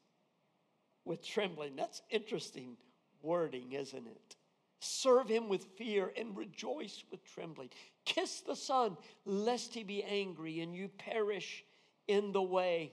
with 1.05 1.27
trembling. 1.27 1.77
That's 1.77 2.03
interesting 2.11 2.77
wording, 3.23 3.73
isn't 3.73 4.07
it? 4.07 4.37
Serve 4.81 5.29
him 5.29 5.49
with 5.49 5.65
fear 5.77 6.12
and 6.17 6.37
rejoice 6.37 7.03
with 7.11 7.25
trembling. 7.25 7.71
Kiss 8.05 8.41
the 8.41 8.57
Son, 8.57 8.97
lest 9.25 9.75
he 9.75 9.83
be 9.83 10.03
angry 10.05 10.61
and 10.61 10.75
you 10.75 10.89
perish 10.89 11.65
in 12.07 12.33
the 12.33 12.43
way, 12.43 12.93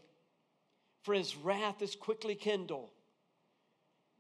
for 1.04 1.14
his 1.14 1.36
wrath 1.36 1.82
is 1.82 1.96
quickly 1.96 2.36
kindled. 2.36 2.90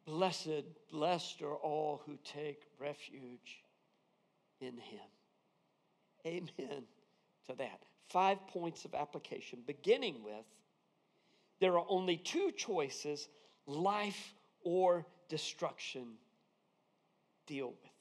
Blessed, 0.05 0.65
blessed 0.91 1.41
are 1.41 1.55
all 1.55 2.03
who 2.05 2.17
take 2.23 2.61
refuge 2.79 3.63
in 4.59 4.77
him. 4.77 4.99
Amen 6.25 6.83
to 7.47 7.55
that. 7.57 7.83
Five 8.09 8.45
points 8.47 8.85
of 8.85 8.93
application, 8.93 9.59
beginning 9.65 10.23
with 10.23 10.45
there 11.59 11.77
are 11.77 11.85
only 11.87 12.17
two 12.17 12.51
choices 12.51 13.29
life 13.65 14.33
or 14.63 15.05
destruction. 15.29 16.07
Deal 17.47 17.67
with 17.67 17.85
it. 17.85 17.91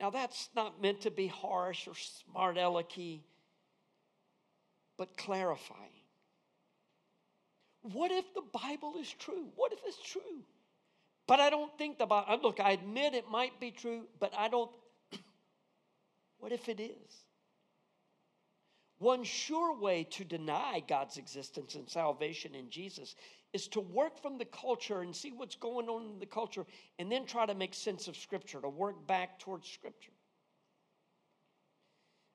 Now, 0.00 0.10
that's 0.10 0.48
not 0.54 0.80
meant 0.80 1.02
to 1.02 1.10
be 1.10 1.26
harsh 1.26 1.86
or 1.88 1.94
smart 1.94 2.56
alecky, 2.56 3.20
but 4.96 5.16
clarifying. 5.16 5.80
What 7.82 8.10
if 8.10 8.24
the 8.34 8.42
Bible 8.52 8.94
is 8.98 9.12
true? 9.12 9.46
What 9.54 9.72
if 9.72 9.78
it's 9.86 10.02
true? 10.02 10.42
But 11.26 11.40
I 11.40 11.50
don't 11.50 11.76
think 11.78 11.98
the 11.98 12.06
Bible, 12.06 12.38
look, 12.42 12.60
I 12.60 12.72
admit 12.72 13.14
it 13.14 13.28
might 13.30 13.58
be 13.60 13.70
true, 13.70 14.02
but 14.20 14.32
I 14.36 14.48
don't. 14.48 14.70
What 16.38 16.52
if 16.52 16.68
it 16.68 16.80
is? 16.80 17.26
One 18.98 19.24
sure 19.24 19.78
way 19.78 20.04
to 20.12 20.24
deny 20.24 20.82
God's 20.86 21.18
existence 21.18 21.74
and 21.74 21.88
salvation 21.88 22.54
in 22.54 22.70
Jesus 22.70 23.14
is 23.52 23.68
to 23.68 23.80
work 23.80 24.20
from 24.20 24.38
the 24.38 24.46
culture 24.46 25.02
and 25.02 25.14
see 25.14 25.32
what's 25.32 25.56
going 25.56 25.88
on 25.88 26.12
in 26.12 26.18
the 26.18 26.26
culture 26.26 26.64
and 26.98 27.12
then 27.12 27.26
try 27.26 27.46
to 27.46 27.54
make 27.54 27.74
sense 27.74 28.08
of 28.08 28.16
Scripture, 28.16 28.60
to 28.60 28.68
work 28.68 29.06
back 29.06 29.38
towards 29.38 29.68
Scripture. 29.68 30.12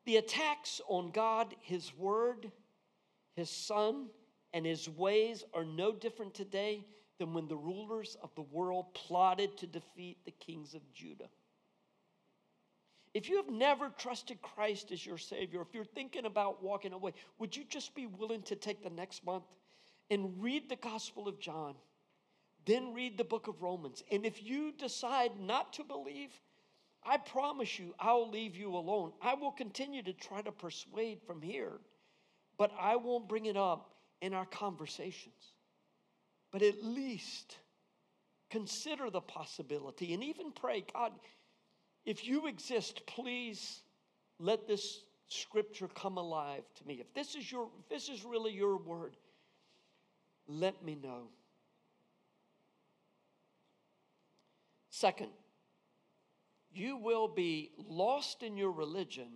The 0.05 0.17
attacks 0.17 0.81
on 0.87 1.11
God, 1.11 1.55
His 1.61 1.95
Word, 1.95 2.51
His 3.35 3.49
Son, 3.49 4.07
and 4.53 4.65
His 4.65 4.89
ways 4.89 5.43
are 5.53 5.65
no 5.65 5.91
different 5.93 6.33
today 6.33 6.85
than 7.19 7.33
when 7.33 7.47
the 7.47 7.57
rulers 7.57 8.17
of 8.23 8.33
the 8.35 8.41
world 8.41 8.93
plotted 8.93 9.57
to 9.57 9.67
defeat 9.67 10.17
the 10.25 10.31
kings 10.31 10.73
of 10.73 10.81
Judah. 10.93 11.29
If 13.13 13.29
you 13.29 13.37
have 13.37 13.49
never 13.49 13.89
trusted 13.89 14.41
Christ 14.41 14.91
as 14.91 15.05
your 15.05 15.17
Savior, 15.17 15.61
if 15.61 15.73
you're 15.73 15.83
thinking 15.83 16.25
about 16.25 16.63
walking 16.63 16.93
away, 16.93 17.13
would 17.39 17.55
you 17.55 17.63
just 17.67 17.93
be 17.93 18.05
willing 18.05 18.41
to 18.43 18.55
take 18.55 18.83
the 18.83 18.89
next 18.89 19.25
month 19.25 19.43
and 20.09 20.41
read 20.41 20.69
the 20.69 20.77
Gospel 20.77 21.27
of 21.27 21.39
John? 21.39 21.75
Then 22.65 22.93
read 22.93 23.17
the 23.17 23.23
book 23.23 23.47
of 23.47 23.61
Romans. 23.61 24.03
And 24.11 24.25
if 24.25 24.43
you 24.43 24.71
decide 24.71 25.31
not 25.39 25.73
to 25.73 25.83
believe, 25.83 26.29
I 27.03 27.17
promise 27.17 27.79
you, 27.79 27.95
I'll 27.99 28.29
leave 28.29 28.55
you 28.55 28.75
alone. 28.75 29.11
I 29.21 29.33
will 29.33 29.51
continue 29.51 30.03
to 30.03 30.13
try 30.13 30.41
to 30.41 30.51
persuade 30.51 31.19
from 31.25 31.41
here, 31.41 31.79
but 32.57 32.71
I 32.79 32.95
won't 32.95 33.27
bring 33.27 33.47
it 33.47 33.57
up 33.57 33.89
in 34.21 34.33
our 34.33 34.45
conversations. 34.45 35.53
But 36.51 36.61
at 36.61 36.83
least 36.83 37.57
consider 38.49 39.09
the 39.09 39.21
possibility 39.21 40.13
and 40.13 40.23
even 40.23 40.51
pray, 40.51 40.85
God, 40.93 41.13
if 42.05 42.25
you 42.25 42.47
exist, 42.47 43.05
please 43.05 43.81
let 44.39 44.67
this 44.67 45.03
scripture 45.27 45.87
come 45.87 46.17
alive 46.17 46.63
to 46.75 46.87
me. 46.87 46.95
If 46.99 47.13
this 47.13 47.35
is 47.35 47.51
your 47.51 47.69
if 47.79 47.89
this 47.89 48.09
is 48.09 48.25
really 48.25 48.51
your 48.51 48.77
word, 48.77 49.15
let 50.47 50.83
me 50.83 50.95
know. 50.95 51.27
Second, 54.89 55.29
you 56.73 56.97
will 56.97 57.27
be 57.27 57.71
lost 57.77 58.43
in 58.43 58.57
your 58.57 58.71
religion 58.71 59.29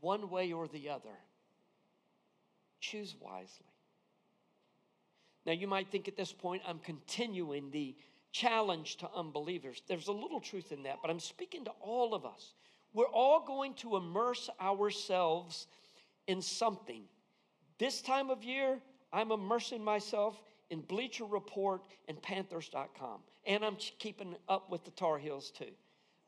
one 0.00 0.30
way 0.30 0.52
or 0.52 0.68
the 0.68 0.90
other. 0.90 1.16
Choose 2.80 3.14
wisely. 3.20 3.66
Now, 5.46 5.52
you 5.52 5.66
might 5.66 5.90
think 5.90 6.08
at 6.08 6.16
this 6.16 6.32
point 6.32 6.62
I'm 6.66 6.78
continuing 6.78 7.70
the 7.70 7.94
challenge 8.32 8.96
to 8.98 9.08
unbelievers. 9.14 9.82
There's 9.88 10.08
a 10.08 10.12
little 10.12 10.40
truth 10.40 10.72
in 10.72 10.82
that, 10.84 10.98
but 11.02 11.10
I'm 11.10 11.20
speaking 11.20 11.64
to 11.64 11.72
all 11.80 12.14
of 12.14 12.24
us. 12.24 12.54
We're 12.92 13.06
all 13.06 13.44
going 13.44 13.74
to 13.74 13.96
immerse 13.96 14.50
ourselves 14.60 15.66
in 16.26 16.42
something. 16.42 17.02
This 17.78 18.02
time 18.02 18.30
of 18.30 18.44
year, 18.44 18.78
I'm 19.12 19.32
immersing 19.32 19.82
myself 19.82 20.42
in 20.70 20.80
Bleacher 20.80 21.24
Report 21.24 21.82
and 22.08 22.20
Panthers.com. 22.20 23.20
And 23.46 23.64
I'm 23.64 23.76
keeping 23.98 24.36
up 24.48 24.70
with 24.70 24.84
the 24.84 24.90
Tar 24.92 25.18
Heels 25.18 25.50
too 25.50 25.72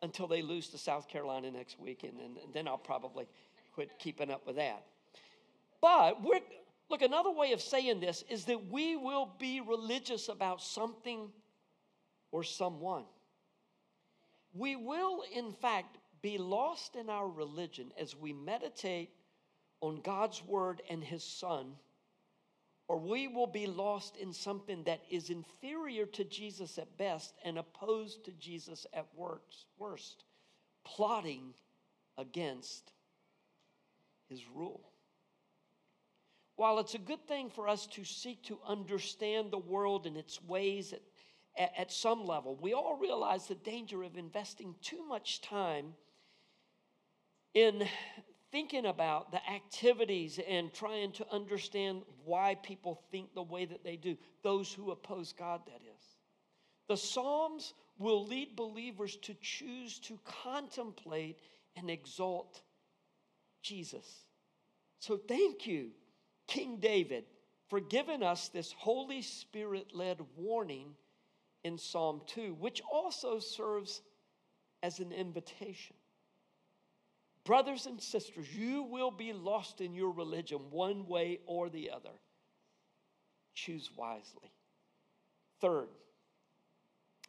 until 0.03 0.27
they 0.27 0.43
lose 0.43 0.69
to 0.69 0.79
South 0.79 1.09
Carolina 1.09 1.51
next 1.51 1.79
week. 1.79 2.03
And, 2.03 2.19
and, 2.19 2.37
and 2.39 2.53
then 2.53 2.67
I'll 2.67 2.79
probably 2.79 3.27
quit 3.75 3.91
keeping 3.99 4.31
up 4.31 4.47
with 4.47 4.57
that. 4.57 4.85
But 5.81 6.23
we're, 6.23 6.41
look, 6.91 7.03
another 7.03 7.31
way 7.31 7.53
of 7.53 7.61
saying 7.61 8.01
this 8.01 8.25
is 8.29 8.45
that 8.47 8.71
we 8.71 8.97
will 8.97 9.31
be 9.39 9.61
religious 9.61 10.29
about 10.29 10.63
something 10.63 11.29
or 12.33 12.43
someone. 12.43 13.05
We 14.55 14.75
will, 14.75 15.23
in 15.33 15.53
fact, 15.53 15.99
be 16.21 16.39
lost 16.39 16.97
in 16.97 17.09
our 17.09 17.29
religion 17.29 17.93
as 17.99 18.17
we 18.17 18.33
meditate 18.33 19.11
on 19.81 20.01
God's 20.01 20.43
word 20.45 20.83
and 20.91 21.03
his 21.03 21.23
son, 21.23 21.75
or 22.89 22.99
we 22.99 23.29
will 23.29 23.47
be 23.47 23.67
lost 23.67 24.17
in 24.17 24.33
something 24.33 24.83
that 24.85 25.01
is 25.11 25.31
inferior 25.31 26.07
to 26.07 26.25
Jesus 26.25 26.79
at 26.79 26.97
best 26.99 27.35
and 27.45 27.59
opposed 27.59 28.25
to 28.25 28.33
Jesus 28.33 28.87
at 28.93 29.07
worst, 29.17 30.25
plotting 30.85 31.55
against 32.19 32.93
his 34.29 34.43
rule. 34.55 34.89
While 36.57 36.79
it's 36.79 36.95
a 36.95 36.99
good 36.99 37.27
thing 37.27 37.51
for 37.51 37.67
us 37.67 37.87
to 37.89 38.05
seek 38.05 38.43
to 38.45 38.59
understand 38.67 39.51
the 39.51 39.59
world 39.59 40.07
and 40.07 40.17
its 40.17 40.43
ways 40.45 40.95
at, 41.59 41.73
at 41.77 41.93
some 41.93 42.25
level. 42.25 42.59
We 42.61 42.73
all 42.73 42.99
realize 43.01 43.47
the 43.47 43.55
danger 43.55 44.03
of 44.03 44.17
investing 44.17 44.75
too 44.83 45.07
much 45.07 45.41
time 45.41 45.95
in 47.55 47.87
thinking 48.51 48.87
about 48.87 49.33
the 49.33 49.51
activities 49.51 50.39
and 50.49 50.73
trying 50.73 51.13
to 51.13 51.27
understand 51.33 52.03
why 52.25 52.55
people 52.63 53.03
think 53.11 53.35
the 53.35 53.43
way 53.43 53.65
that 53.65 53.83
they 53.83 53.97
do, 53.97 54.17
those 54.43 54.73
who 54.73 54.91
oppose 54.91 55.33
God, 55.33 55.63
that 55.67 55.81
is. 55.83 56.03
The 56.89 56.97
Psalms 56.97 57.73
will 57.99 58.27
lead 58.27 58.57
believers 58.57 59.17
to 59.23 59.35
choose 59.41 59.99
to 60.01 60.19
contemplate 60.25 61.39
and 61.77 61.89
exalt 61.89 62.61
Jesus. 63.63 64.25
So 64.99 65.17
thank 65.17 65.67
you, 65.67 65.91
King 66.47 66.79
David, 66.79 67.25
for 67.69 67.81
giving 67.81 68.23
us 68.23 68.49
this 68.49 68.73
Holy 68.73 69.23
Spirit 69.23 69.95
led 69.95 70.21
warning 70.37 70.95
in 71.65 71.79
Psalm 71.79 72.23
2, 72.27 72.57
which 72.59 72.83
also 72.91 73.39
serves 73.39 74.03
as 74.83 74.99
an 74.99 75.13
invitation. 75.13 75.97
Brothers 77.45 77.87
and 77.87 78.01
sisters, 78.01 78.47
you 78.55 78.83
will 78.85 79.11
be 79.11 79.33
lost 79.33 79.81
in 79.81 79.95
your 79.95 80.13
religion 80.13 80.59
one 80.71 81.07
way 81.07 81.41
or 81.47 81.69
the 81.69 81.91
other. 81.91 82.11
Choose 83.55 83.91
wisely. 83.97 84.53
Third, 85.61 85.89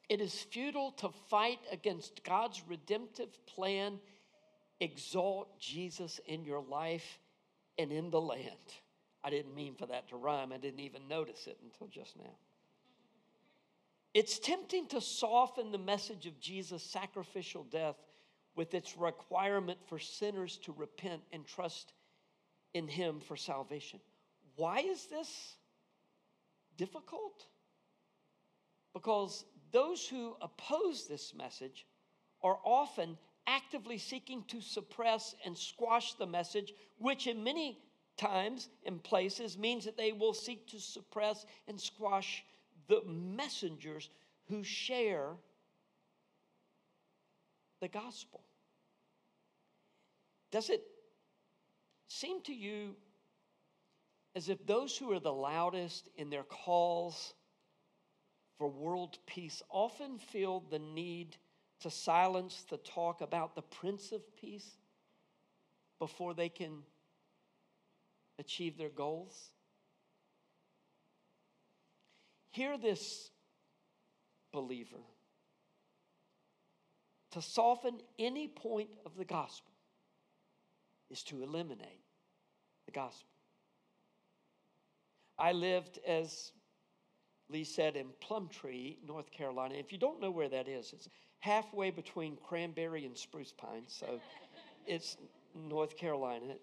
it 0.10 0.22
is 0.22 0.34
futile 0.34 0.92
to 0.94 1.10
fight 1.30 1.60
against 1.72 2.24
God's 2.24 2.62
redemptive 2.68 3.30
plan. 3.48 4.00
Exalt 4.80 5.60
Jesus 5.60 6.20
in 6.28 6.44
your 6.44 6.62
life 6.62 7.20
and 7.78 7.92
in 7.92 8.10
the 8.10 8.22
land. 8.22 8.48
I 9.24 9.30
didn't 9.30 9.56
mean 9.56 9.76
for 9.76 9.86
that 9.88 10.10
to 10.10 10.18
rhyme, 10.18 10.52
I 10.52 10.58
didn't 10.58 10.82
even 10.82 11.08
notice 11.08 11.48
it 11.48 11.58
until 11.64 11.88
just 11.88 12.18
now. 12.18 12.36
It's 14.14 14.38
tempting 14.38 14.88
to 14.88 15.02
soften 15.02 15.72
the 15.72 15.78
message 15.78 16.28
of 16.28 16.40
Jesus' 16.40 16.84
sacrificial 16.84 17.64
death 17.64 17.96
with 18.56 18.74
its 18.76 18.96
requirement 18.96 19.80
for 19.88 19.98
sinners 19.98 20.58
to 20.58 20.74
repent 20.74 21.22
and 21.32 21.46
trust 21.46 21.94
in 22.74 22.88
Him 22.88 23.20
for 23.20 23.36
salvation. 23.36 24.00
Why 24.56 24.80
is 24.80 25.08
this 25.08 25.56
difficult? 26.78 27.48
Because 28.94 29.46
those 29.72 30.08
who 30.08 30.36
oppose 30.42 31.08
this 31.08 31.34
message 31.34 31.88
are 32.44 32.60
often 32.64 33.18
actively 33.48 33.98
seeking 33.98 34.44
to 34.48 34.62
suppress 34.62 35.34
and 35.44 35.58
squash 35.58 36.14
the 36.14 36.28
message, 36.28 36.74
which 37.00 37.26
in 37.26 37.44
many 37.44 37.80
times 38.16 38.70
and 38.86 39.04
places 39.04 39.58
means 39.58 39.86
that 39.86 39.98
they 39.98 40.12
will 40.12 40.34
seek 40.36 40.68
to 40.68 40.80
suppress 40.80 41.48
and 41.68 41.82
squash 41.82 42.44
the 42.88 43.02
messengers 43.06 44.10
who 44.50 44.64
share 44.64 45.32
the 47.82 47.88
gospel. 47.88 48.44
Does 50.52 50.70
it 50.70 50.84
seem 52.08 52.42
to 52.44 52.54
you 52.54 52.96
as 54.36 54.50
if 54.50 54.66
those 54.66 54.98
who 54.98 55.12
are 55.12 55.20
the 55.20 55.34
loudest 55.34 56.10
in 56.16 56.30
their 56.30 56.44
calls 56.44 57.34
for 58.58 58.68
world 58.68 59.18
peace 59.26 59.62
often 59.70 60.18
feel 60.18 60.64
the 60.70 60.80
need 60.80 61.38
to 61.82 61.90
silence 61.90 62.66
the 62.70 62.78
talk 62.78 63.22
about 63.22 63.56
the 63.56 63.62
Prince 63.62 64.12
of 64.12 64.22
Peace 64.38 64.78
before 66.00 66.34
they 66.34 66.50
can 66.50 66.84
achieve 68.40 68.78
their 68.78 68.90
goals? 68.90 69.52
Hear 72.54 72.78
this, 72.78 73.32
believer. 74.52 75.02
To 77.32 77.42
soften 77.42 78.00
any 78.20 78.48
point 78.48 78.90
of 79.08 79.18
the 79.18 79.26
gospel 79.26 79.72
is 81.10 81.24
to 81.24 81.42
eliminate 81.42 82.04
the 82.86 82.92
gospel. 82.92 83.28
I 85.40 85.52
lived, 85.52 85.98
as 86.08 86.52
Lee 87.50 87.64
said, 87.64 87.96
in 87.96 88.10
Plumtree, 88.22 88.98
North 89.04 89.32
Carolina. 89.32 89.74
If 89.74 89.92
you 89.92 89.98
don't 89.98 90.22
know 90.22 90.30
where 90.30 90.50
that 90.50 90.68
is, 90.68 90.94
it's 90.94 91.10
halfway 91.40 91.90
between 91.90 92.38
Cranberry 92.48 93.04
and 93.08 93.18
Spruce 93.18 93.52
Pine, 93.52 93.86
so 93.88 94.22
it's 94.86 95.18
North 95.56 95.98
Carolina. 95.98 96.54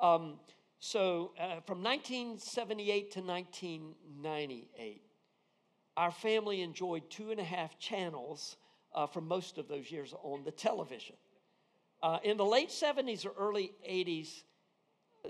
Um, 0.00 0.38
so 0.80 1.32
uh, 1.38 1.60
from 1.66 1.82
1978 1.82 3.10
to 3.12 3.20
1998, 3.20 5.02
our 5.96 6.10
family 6.10 6.62
enjoyed 6.62 7.08
two 7.10 7.30
and 7.30 7.40
a 7.40 7.44
half 7.44 7.78
channels 7.78 8.56
uh, 8.94 9.06
for 9.06 9.20
most 9.20 9.58
of 9.58 9.68
those 9.68 9.90
years 9.90 10.14
on 10.22 10.44
the 10.44 10.50
television. 10.50 11.16
Uh, 12.02 12.18
in 12.22 12.36
the 12.36 12.44
late 12.44 12.68
70s 12.68 13.24
or 13.24 13.32
early 13.38 13.72
80s, 13.88 14.42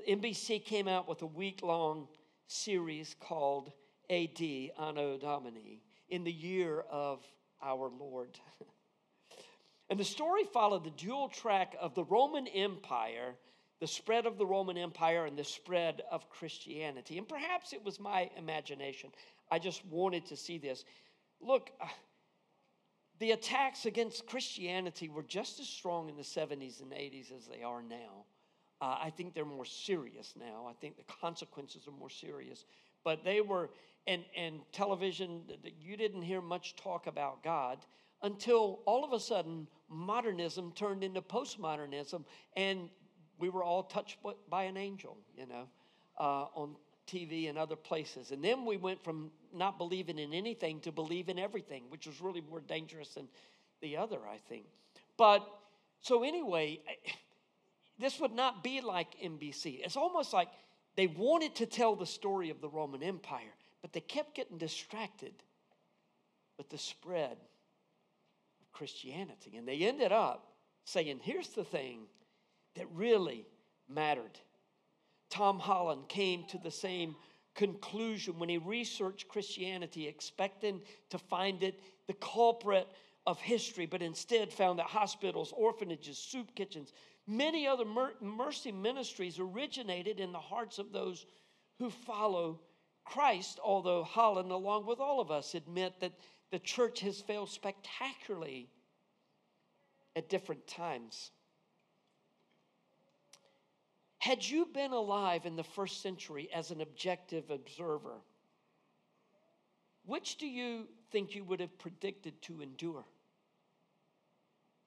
NBC 0.09 0.64
came 0.64 0.88
out 0.88 1.09
with 1.09 1.22
a 1.22 1.27
week 1.27 1.61
long 1.62 2.09
series 2.46 3.14
called 3.20 3.72
AD, 4.11 4.40
Anno 4.40 5.16
Domini, 5.18 5.83
in 6.09 6.24
the 6.24 6.33
year 6.33 6.81
of 6.90 7.22
our 7.62 7.90
Lord. 7.90 8.38
and 9.90 9.98
the 9.98 10.05
story 10.05 10.44
followed 10.53 10.85
the 10.85 10.90
dual 10.90 11.29
track 11.29 11.77
of 11.81 11.94
the 11.94 12.05
Roman 12.05 12.46
Empire, 12.48 13.35
the 13.81 13.87
spread 13.87 14.27
of 14.27 14.37
the 14.37 14.46
Roman 14.46 14.77
Empire, 14.77 15.27
and 15.27 15.38
the 15.38 15.44
spread 15.44 16.03
of 16.11 16.29
Christianity. 16.29 17.18
And 17.18 17.29
perhaps 17.29 17.72
it 17.72 17.85
was 17.85 18.00
my 18.00 18.31
imagination. 18.37 19.11
I 19.50 19.59
just 19.59 19.85
wanted 19.87 20.26
to 20.26 20.37
see 20.37 20.59
this. 20.59 20.85
Look, 21.40 21.70
uh, 21.80 21.87
the 23.18 23.33
attacks 23.33 23.87
against 23.87 24.26
Christianity 24.26 25.09
were 25.09 25.22
just 25.22 25.61
as 25.61 25.68
strong 25.68 26.09
in 26.09 26.16
the 26.16 26.22
70s 26.22 26.83
and 26.83 26.92
80s 26.92 27.33
as 27.35 27.46
they 27.46 27.62
are 27.62 27.83
now. 27.83 28.24
Uh, 28.80 28.96
I 29.02 29.11
think 29.11 29.35
they're 29.35 29.44
more 29.44 29.64
serious 29.64 30.35
now. 30.38 30.66
I 30.68 30.72
think 30.74 30.96
the 30.96 31.04
consequences 31.20 31.87
are 31.87 31.92
more 31.92 32.11
serious. 32.11 32.64
But 33.04 33.24
they 33.24 33.40
were, 33.40 33.70
and, 34.07 34.24
and 34.37 34.61
television, 34.72 35.42
you 35.80 35.96
didn't 35.96 36.22
hear 36.22 36.40
much 36.40 36.74
talk 36.76 37.07
about 37.07 37.42
God 37.42 37.78
until 38.22 38.80
all 38.87 39.04
of 39.04 39.12
a 39.12 39.20
sudden 39.20 39.68
modernism 39.88 40.72
turned 40.72 41.04
into 41.04 41.20
postmodernism 41.20 42.24
and 42.57 42.88
we 43.38 43.48
were 43.48 43.62
all 43.62 43.83
touched 43.83 44.18
by 44.48 44.64
an 44.64 44.76
angel, 44.76 45.18
you 45.37 45.46
know, 45.46 45.68
uh, 46.18 46.46
on 46.54 46.76
TV 47.06 47.48
and 47.48 47.58
other 47.58 47.76
places. 47.76 48.30
And 48.30 48.42
then 48.42 48.64
we 48.64 48.76
went 48.76 49.02
from 49.02 49.30
not 49.52 49.78
believing 49.78 50.18
in 50.18 50.32
anything 50.32 50.80
to 50.80 50.92
believe 50.92 51.28
in 51.28 51.38
everything, 51.38 51.84
which 51.88 52.06
was 52.06 52.20
really 52.20 52.40
more 52.40 52.60
dangerous 52.60 53.10
than 53.14 53.28
the 53.80 53.96
other, 53.96 54.18
I 54.28 54.38
think. 54.48 54.64
But 55.16 55.46
so, 56.00 56.22
anyway, 56.22 56.80
this 57.98 58.20
would 58.20 58.32
not 58.32 58.62
be 58.62 58.80
like 58.80 59.18
NBC. 59.22 59.80
It's 59.84 59.96
almost 59.96 60.32
like 60.32 60.48
they 60.96 61.06
wanted 61.06 61.54
to 61.56 61.66
tell 61.66 61.96
the 61.96 62.06
story 62.06 62.50
of 62.50 62.60
the 62.60 62.68
Roman 62.68 63.02
Empire, 63.02 63.54
but 63.82 63.92
they 63.92 64.00
kept 64.00 64.34
getting 64.34 64.58
distracted 64.58 65.34
with 66.58 66.68
the 66.68 66.78
spread 66.78 67.36
of 68.60 68.72
Christianity. 68.72 69.56
And 69.56 69.66
they 69.66 69.78
ended 69.78 70.12
up 70.12 70.52
saying, 70.84 71.20
here's 71.22 71.48
the 71.48 71.64
thing 71.64 72.00
that 72.76 72.86
really 72.94 73.46
mattered 73.88 74.38
Tom 75.30 75.58
Holland 75.58 76.08
came 76.08 76.44
to 76.48 76.58
the 76.58 76.70
same 76.70 77.16
conclusion 77.54 78.38
when 78.38 78.48
he 78.48 78.58
researched 78.58 79.28
Christianity, 79.28 80.06
expecting 80.06 80.82
to 81.10 81.18
find 81.18 81.62
it 81.62 81.80
the 82.06 82.14
culprit 82.14 82.88
of 83.26 83.40
history, 83.40 83.87
but 83.87 84.02
instead 84.02 84.52
found 84.52 84.78
that 84.78 84.87
hospitals, 84.87 85.52
orphanages, 85.56 86.18
soup 86.18 86.54
kitchens, 86.54 86.92
many 87.26 87.66
other 87.66 87.84
mercy 88.20 88.72
ministries 88.72 89.38
originated 89.38 90.20
in 90.20 90.32
the 90.32 90.38
hearts 90.38 90.78
of 90.78 90.92
those 90.92 91.24
who 91.78 91.90
follow 91.90 92.60
Christ, 93.04 93.58
although 93.62 94.02
Holland, 94.02 94.50
along 94.50 94.87
with 94.87 94.98
all 94.98 95.20
of 95.20 95.30
us, 95.30 95.54
admit 95.54 96.00
that 96.00 96.12
the 96.50 96.58
church 96.58 97.00
has 97.00 97.20
failed 97.20 97.50
spectacularly 97.50 98.68
at 100.16 100.28
different 100.28 100.66
times. 100.66 101.30
Had 104.24 104.42
you 104.42 104.64
been 104.64 104.92
alive 104.92 105.44
in 105.44 105.54
the 105.54 105.62
first 105.62 106.00
century 106.00 106.48
as 106.50 106.70
an 106.70 106.80
objective 106.80 107.50
observer, 107.50 108.22
which 110.06 110.38
do 110.38 110.46
you 110.46 110.88
think 111.12 111.34
you 111.34 111.44
would 111.44 111.60
have 111.60 111.78
predicted 111.78 112.40
to 112.40 112.62
endure? 112.62 113.04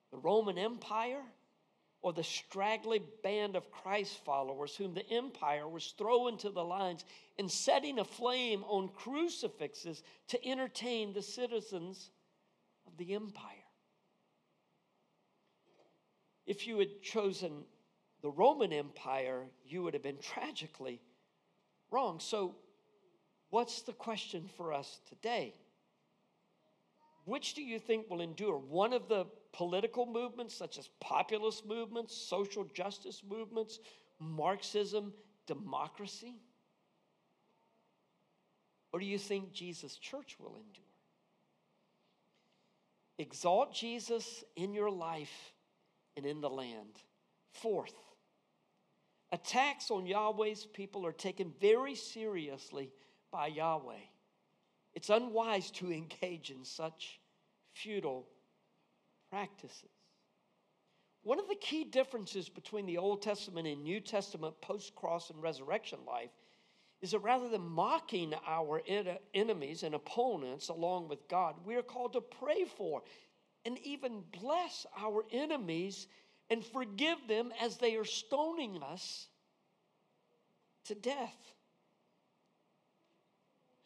The 0.09 0.17
Roman 0.17 0.57
Empire 0.57 1.21
or 2.01 2.13
the 2.13 2.23
straggly 2.23 2.99
band 3.21 3.55
of 3.55 3.69
Christ 3.69 4.17
followers 4.25 4.75
whom 4.75 4.95
the 4.95 5.07
empire 5.07 5.67
was 5.67 5.93
throwing 5.99 6.39
to 6.39 6.49
the 6.49 6.63
lions 6.63 7.05
and 7.37 7.51
setting 7.51 7.99
aflame 7.99 8.63
on 8.63 8.89
crucifixes 8.89 10.01
to 10.29 10.43
entertain 10.47 11.13
the 11.13 11.21
citizens 11.21 12.09
of 12.87 12.97
the 12.97 13.13
empire? 13.13 13.53
If 16.47 16.65
you 16.65 16.79
had 16.79 17.03
chosen 17.03 17.65
the 18.21 18.29
Roman 18.29 18.73
Empire, 18.73 19.45
you 19.65 19.83
would 19.83 19.93
have 19.93 20.03
been 20.03 20.19
tragically 20.19 20.99
wrong. 21.91 22.19
So, 22.19 22.55
what's 23.49 23.81
the 23.81 23.93
question 23.93 24.49
for 24.57 24.73
us 24.73 24.99
today? 25.07 25.53
Which 27.25 27.53
do 27.53 27.61
you 27.61 27.79
think 27.79 28.09
will 28.09 28.21
endure? 28.21 28.57
One 28.57 28.93
of 28.93 29.07
the 29.07 29.25
political 29.51 30.05
movements, 30.05 30.55
such 30.55 30.77
as 30.77 30.89
populist 30.99 31.65
movements, 31.65 32.15
social 32.15 32.63
justice 32.73 33.21
movements, 33.27 33.79
Marxism, 34.19 35.13
democracy? 35.45 36.35
Or 38.91 38.99
do 38.99 39.05
you 39.05 39.17
think 39.17 39.51
Jesus' 39.51 39.97
church 39.97 40.37
will 40.39 40.55
endure? 40.55 40.87
exalt 43.17 43.73
Jesus 43.73 44.43
in 44.55 44.73
your 44.73 44.89
life 44.89 45.53
and 46.15 46.25
in 46.25 46.41
the 46.41 46.49
land. 46.49 47.01
Fourth, 47.53 47.93
attacks 49.31 49.91
on 49.91 50.05
Yahweh's 50.05 50.65
people 50.65 51.05
are 51.05 51.11
taken 51.11 51.53
very 51.59 51.95
seriously 51.95 52.91
by 53.31 53.47
Yahweh. 53.47 54.05
It's 54.93 55.09
unwise 55.09 55.71
to 55.71 55.91
engage 55.91 56.49
in 56.49 56.63
such 56.63 57.19
futile 57.73 58.27
practices. 59.29 59.89
One 61.23 61.39
of 61.39 61.47
the 61.49 61.55
key 61.55 61.83
differences 61.83 62.47
between 62.47 62.85
the 62.85 62.97
Old 62.97 63.21
Testament 63.21 63.67
and 63.67 63.83
New 63.83 63.99
Testament 63.99 64.59
post 64.61 64.95
cross 64.95 65.29
and 65.29 65.41
resurrection 65.41 65.99
life 66.07 66.31
is 67.01 67.11
that 67.11 67.19
rather 67.19 67.49
than 67.49 67.61
mocking 67.61 68.33
our 68.47 68.81
enemies 69.33 69.83
and 69.83 69.93
opponents 69.93 70.69
along 70.69 71.09
with 71.09 71.27
God, 71.27 71.55
we 71.65 71.75
are 71.75 71.83
called 71.83 72.13
to 72.13 72.21
pray 72.21 72.63
for 72.63 73.03
and 73.65 73.77
even 73.79 74.23
bless 74.31 74.85
our 74.97 75.25
enemies 75.31 76.07
and 76.49 76.65
forgive 76.65 77.17
them 77.27 77.51
as 77.61 77.77
they 77.77 77.95
are 77.95 78.05
stoning 78.05 78.81
us 78.81 79.27
to 80.85 80.95
death. 80.95 81.35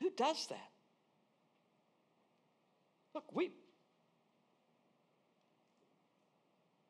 Who 0.01 0.09
does 0.11 0.47
that? 0.47 0.69
Look, 3.13 3.25
we 3.33 3.51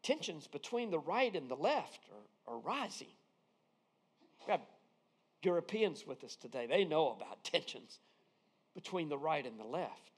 tensions 0.04 0.48
between 0.48 0.92
the 0.92 1.00
right 1.00 1.36
and 1.36 1.50
the 1.50 1.56
left 1.56 2.00
are, 2.48 2.54
are 2.54 2.60
rising. 2.60 3.08
We 4.46 4.52
have 4.52 4.62
Europeans 5.44 6.06
with 6.06 6.24
us 6.24 6.36
today. 6.36 6.68
They 6.68 6.86
know 6.86 7.12
about 7.12 7.44
tensions 7.44 8.00
between 8.74 9.10
the 9.10 9.18
right 9.18 9.46
and 9.46 9.60
the 9.60 9.66
left. 9.66 10.12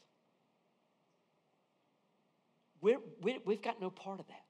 We're, 2.82 3.00
we, 3.22 3.40
we've 3.46 3.62
got 3.62 3.82
no 3.82 3.90
part 3.90 4.20
of 4.20 4.28
that. 4.28 4.43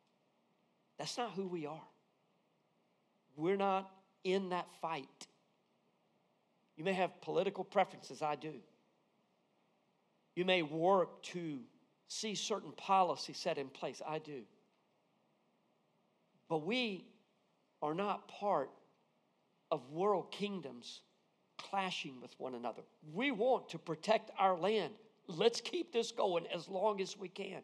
That's 1.04 1.18
not 1.18 1.34
who 1.34 1.48
we 1.48 1.66
are. 1.66 1.84
We're 3.36 3.58
not 3.58 3.92
in 4.24 4.52
that 4.52 4.68
fight. 4.82 5.28
You 6.78 6.86
may 6.86 6.94
have 6.94 7.20
political 7.20 7.66
preferences, 7.66 8.22
I 8.22 8.36
do. 8.36 8.54
You 10.34 10.46
may 10.46 10.62
work 10.62 11.22
to 11.24 11.60
see 12.08 12.36
certain 12.36 12.72
policy 12.72 13.34
set 13.34 13.58
in 13.58 13.68
place, 13.68 14.02
I 14.08 14.20
do. 14.20 14.44
But 16.48 16.66
we 16.66 17.04
are 17.82 17.94
not 17.94 18.30
part 18.30 18.70
of 19.72 19.90
world 19.90 20.32
kingdoms 20.32 21.02
clashing 21.58 22.22
with 22.22 22.34
one 22.38 22.56
another. 22.56 22.84
We 23.14 23.32
want 23.32 23.68
to 23.72 23.78
protect 23.78 24.32
our 24.40 24.58
land. 24.58 24.94
Let's 25.28 25.60
keep 25.60 25.92
this 25.92 26.14
going 26.14 26.46
as 26.48 26.70
long 26.70 27.02
as 27.02 27.18
we 27.18 27.28
can. 27.28 27.60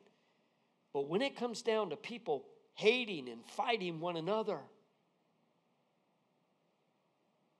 But 0.92 1.08
when 1.08 1.22
it 1.22 1.38
comes 1.38 1.62
down 1.62 1.92
to 1.92 1.96
people 1.96 2.44
hating 2.80 3.28
and 3.28 3.44
fighting 3.58 4.00
one 4.00 4.16
another, 4.16 4.58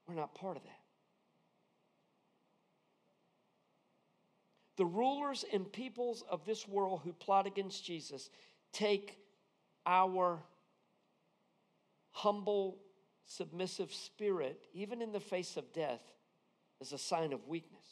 we're 0.08 0.14
not 0.14 0.34
part 0.34 0.56
of 0.56 0.62
that. 0.62 0.80
The 4.78 4.86
rulers 4.86 5.44
and 5.52 5.70
peoples 5.70 6.24
of 6.30 6.46
this 6.46 6.66
world 6.66 7.02
who 7.04 7.12
plot 7.12 7.46
against 7.46 7.84
Jesus 7.84 8.30
take 8.72 9.18
our 9.84 10.42
humble, 12.12 12.78
submissive 13.26 13.92
spirit, 13.92 14.58
even 14.72 15.02
in 15.02 15.12
the 15.12 15.20
face 15.20 15.58
of 15.58 15.70
death, 15.74 16.00
as 16.80 16.94
a 16.94 16.98
sign 16.98 17.34
of 17.34 17.46
weakness. 17.46 17.84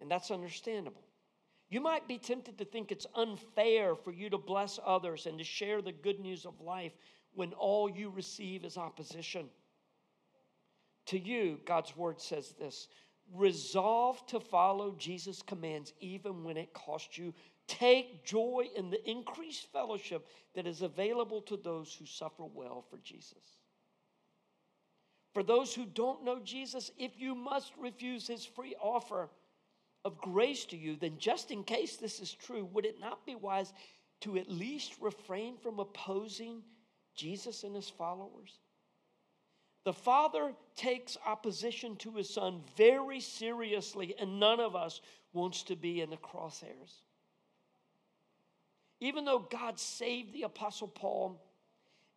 And 0.00 0.08
that's 0.08 0.30
understandable. 0.30 1.02
You 1.72 1.80
might 1.80 2.06
be 2.06 2.18
tempted 2.18 2.58
to 2.58 2.66
think 2.66 2.92
it's 2.92 3.06
unfair 3.14 3.94
for 3.94 4.12
you 4.12 4.28
to 4.28 4.36
bless 4.36 4.78
others 4.84 5.24
and 5.24 5.38
to 5.38 5.44
share 5.44 5.80
the 5.80 5.90
good 5.90 6.20
news 6.20 6.44
of 6.44 6.60
life 6.60 6.92
when 7.32 7.54
all 7.54 7.88
you 7.88 8.10
receive 8.10 8.66
is 8.66 8.76
opposition. 8.76 9.46
To 11.06 11.18
you, 11.18 11.60
God's 11.64 11.96
word 11.96 12.20
says 12.20 12.52
this 12.58 12.88
resolve 13.32 14.26
to 14.26 14.38
follow 14.38 14.94
Jesus' 14.98 15.40
commands 15.40 15.94
even 15.98 16.44
when 16.44 16.58
it 16.58 16.74
costs 16.74 17.16
you. 17.16 17.32
Take 17.68 18.22
joy 18.22 18.66
in 18.76 18.90
the 18.90 19.10
increased 19.10 19.72
fellowship 19.72 20.26
that 20.54 20.66
is 20.66 20.82
available 20.82 21.40
to 21.40 21.56
those 21.56 21.96
who 21.98 22.04
suffer 22.04 22.44
well 22.44 22.84
for 22.90 22.98
Jesus. 22.98 23.56
For 25.32 25.42
those 25.42 25.74
who 25.74 25.86
don't 25.86 26.22
know 26.22 26.38
Jesus, 26.38 26.90
if 26.98 27.12
you 27.16 27.34
must 27.34 27.72
refuse 27.78 28.26
his 28.26 28.44
free 28.44 28.74
offer 28.78 29.30
of 30.04 30.18
grace 30.18 30.64
to 30.66 30.76
you, 30.76 30.96
then 30.96 31.18
just 31.18 31.50
in 31.50 31.62
case 31.62 31.96
this 31.96 32.20
is 32.20 32.32
true, 32.32 32.64
would 32.72 32.86
it 32.86 33.00
not 33.00 33.24
be 33.24 33.34
wise 33.34 33.72
to 34.22 34.36
at 34.36 34.50
least 34.50 34.94
refrain 35.00 35.56
from 35.56 35.78
opposing 35.78 36.62
Jesus 37.14 37.64
and 37.64 37.74
his 37.74 37.88
followers? 37.88 38.58
The 39.84 39.92
Father 39.92 40.52
takes 40.76 41.16
opposition 41.26 41.96
to 41.96 42.12
his 42.12 42.30
Son 42.32 42.62
very 42.76 43.20
seriously, 43.20 44.14
and 44.18 44.38
none 44.38 44.60
of 44.60 44.76
us 44.76 45.00
wants 45.32 45.64
to 45.64 45.76
be 45.76 46.00
in 46.00 46.10
the 46.10 46.16
crosshairs. 46.16 47.02
Even 49.00 49.24
though 49.24 49.40
God 49.40 49.80
saved 49.80 50.32
the 50.32 50.42
Apostle 50.42 50.86
Paul 50.86 51.42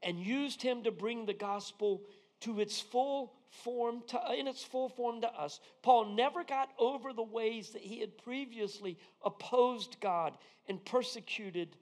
and 0.03 0.19
used 0.19 0.61
him 0.61 0.83
to 0.83 0.91
bring 0.91 1.25
the 1.25 1.33
gospel 1.33 2.03
to 2.45 2.59
its 2.59 2.79
full 2.79 3.33
form 3.63 4.01
to, 4.07 4.19
in 4.37 4.47
its 4.47 4.63
full 4.63 4.89
form 4.89 5.21
to 5.21 5.31
us 5.33 5.59
paul 5.81 6.05
never 6.05 6.43
got 6.43 6.69
over 6.79 7.13
the 7.13 7.23
ways 7.23 7.69
that 7.69 7.81
he 7.81 7.99
had 7.99 8.17
previously 8.17 8.97
opposed 9.23 9.97
god 10.01 10.37
and 10.67 10.83
persecuted 10.83 11.75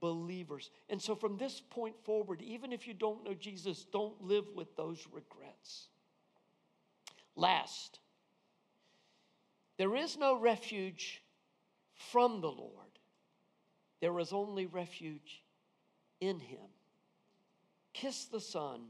believers. 0.00 0.70
And 0.88 1.00
so 1.00 1.14
from 1.14 1.36
this 1.36 1.60
point 1.70 1.94
forward, 2.04 2.42
even 2.42 2.72
if 2.72 2.86
you 2.86 2.94
don't 2.94 3.24
know 3.24 3.34
Jesus, 3.34 3.86
don't 3.92 4.22
live 4.22 4.44
with 4.54 4.76
those 4.76 5.06
regrets. 5.12 5.88
Last, 7.34 7.98
there 9.78 9.94
is 9.96 10.16
no 10.16 10.38
refuge 10.38 11.22
from 11.94 12.40
the 12.40 12.50
Lord, 12.50 12.72
there 14.00 14.18
is 14.18 14.32
only 14.32 14.66
refuge 14.66 15.42
in 16.20 16.40
Him. 16.40 16.68
Kiss 17.92 18.26
the 18.26 18.40
Son 18.40 18.80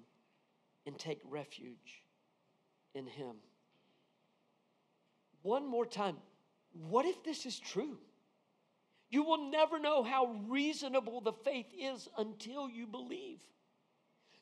and 0.86 0.98
take 0.98 1.20
refuge 1.28 2.02
in 2.94 3.06
Him. 3.06 3.36
One 5.42 5.68
more 5.68 5.86
time, 5.86 6.16
what 6.88 7.06
if 7.06 7.22
this 7.24 7.46
is 7.46 7.58
true? 7.58 7.98
You 9.10 9.22
will 9.22 9.50
never 9.50 9.78
know 9.78 10.02
how 10.02 10.36
reasonable 10.48 11.20
the 11.20 11.32
faith 11.32 11.66
is 11.78 12.08
until 12.18 12.68
you 12.68 12.86
believe. 12.86 13.40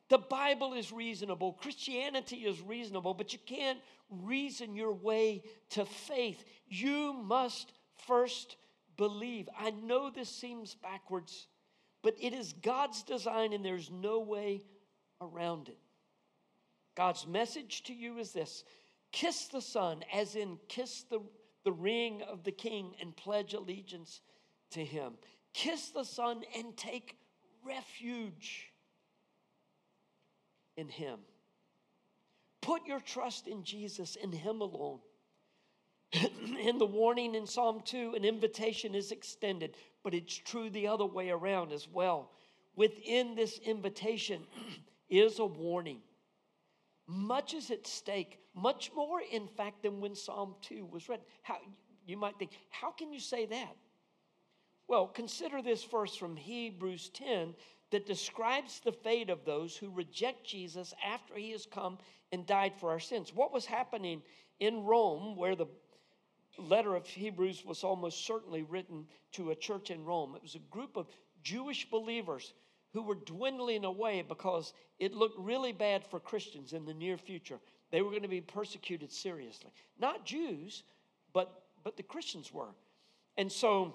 The 0.08 0.18
Bible 0.18 0.74
is 0.74 0.92
reasonable, 0.92 1.54
Christianity 1.54 2.36
is 2.36 2.60
reasonable, 2.60 3.14
but 3.14 3.32
you 3.32 3.38
can't 3.46 3.78
reason 4.10 4.76
your 4.76 4.92
way 4.92 5.42
to 5.70 5.84
faith. 5.84 6.44
You 6.68 7.12
must 7.14 7.72
first 8.06 8.56
believe. 8.96 9.48
I 9.58 9.70
know 9.70 10.10
this 10.10 10.28
seems 10.28 10.74
backwards, 10.74 11.48
but 12.02 12.16
it 12.20 12.32
is 12.34 12.52
God's 12.52 13.02
design 13.02 13.52
and 13.52 13.64
there's 13.64 13.90
no 13.90 14.20
way 14.20 14.62
around 15.20 15.68
it. 15.68 15.78
God's 16.94 17.26
message 17.26 17.82
to 17.84 17.94
you 17.94 18.18
is 18.18 18.32
this 18.32 18.64
kiss 19.12 19.46
the 19.46 19.60
Son, 19.60 20.02
as 20.12 20.36
in 20.36 20.58
kiss 20.68 21.04
the, 21.10 21.20
the 21.64 21.72
ring 21.72 22.22
of 22.22 22.44
the 22.44 22.52
King 22.52 22.94
and 23.00 23.16
pledge 23.16 23.54
allegiance 23.54 24.20
to 24.70 24.84
him. 24.84 25.14
Kiss 25.52 25.90
the 25.90 26.04
Son 26.04 26.42
and 26.56 26.76
take 26.76 27.16
refuge 27.64 28.70
in 30.76 30.88
him. 30.88 31.20
Put 32.60 32.86
your 32.86 33.00
trust 33.00 33.46
in 33.46 33.62
Jesus 33.62 34.16
in 34.16 34.32
him 34.32 34.60
alone. 34.60 35.00
in 36.60 36.78
the 36.78 36.86
warning 36.86 37.34
in 37.34 37.46
Psalm 37.46 37.82
2, 37.84 38.14
an 38.14 38.24
invitation 38.24 38.94
is 38.94 39.12
extended, 39.12 39.76
but 40.02 40.14
it's 40.14 40.34
true 40.36 40.70
the 40.70 40.86
other 40.86 41.04
way 41.04 41.30
around 41.30 41.72
as 41.72 41.88
well. 41.92 42.30
Within 42.76 43.34
this 43.34 43.58
invitation 43.58 44.42
is 45.08 45.38
a 45.38 45.44
warning. 45.44 46.00
Much 47.06 47.54
is 47.54 47.70
at 47.70 47.86
stake, 47.86 48.38
much 48.54 48.90
more, 48.94 49.20
in 49.20 49.46
fact, 49.46 49.82
than 49.82 50.00
when 50.00 50.14
Psalm 50.14 50.54
2 50.62 50.86
was 50.86 51.08
read. 51.08 51.20
How, 51.42 51.58
you 52.06 52.16
might 52.16 52.38
think, 52.38 52.52
how 52.70 52.90
can 52.90 53.12
you 53.12 53.20
say 53.20 53.46
that? 53.46 53.76
Well, 54.88 55.06
consider 55.08 55.62
this 55.62 55.84
verse 55.84 56.16
from 56.16 56.36
Hebrews 56.36 57.10
10 57.10 57.54
that 57.90 58.06
describes 58.06 58.80
the 58.80 58.92
fate 58.92 59.30
of 59.30 59.44
those 59.44 59.76
who 59.76 59.90
reject 59.90 60.46
Jesus 60.46 60.94
after 61.04 61.34
he 61.34 61.50
has 61.52 61.66
come 61.66 61.98
and 62.32 62.46
died 62.46 62.72
for 62.76 62.90
our 62.90 63.00
sins. 63.00 63.34
What 63.34 63.52
was 63.52 63.66
happening 63.66 64.22
in 64.60 64.84
Rome, 64.84 65.36
where 65.36 65.54
the 65.54 65.66
letter 66.58 66.94
of 66.94 67.06
Hebrews 67.06 67.64
was 67.64 67.84
almost 67.84 68.26
certainly 68.26 68.62
written 68.62 69.06
to 69.32 69.50
a 69.50 69.56
church 69.56 69.90
in 69.90 70.04
Rome? 70.04 70.34
It 70.36 70.42
was 70.42 70.54
a 70.54 70.70
group 70.70 70.96
of 70.96 71.06
Jewish 71.42 71.88
believers 71.90 72.52
who 72.94 73.02
were 73.02 73.16
dwindling 73.16 73.84
away 73.84 74.22
because 74.26 74.72
it 74.98 75.12
looked 75.12 75.38
really 75.38 75.72
bad 75.72 76.06
for 76.06 76.18
Christians 76.18 76.72
in 76.72 76.86
the 76.86 76.94
near 76.94 77.18
future. 77.18 77.58
They 77.90 78.00
were 78.00 78.10
going 78.10 78.22
to 78.22 78.28
be 78.28 78.40
persecuted 78.40 79.12
seriously. 79.12 79.70
Not 79.98 80.24
Jews, 80.24 80.84
but, 81.34 81.64
but 81.82 81.96
the 81.96 82.02
Christians 82.02 82.50
were. 82.52 82.74
And 83.36 83.52
so 83.52 83.94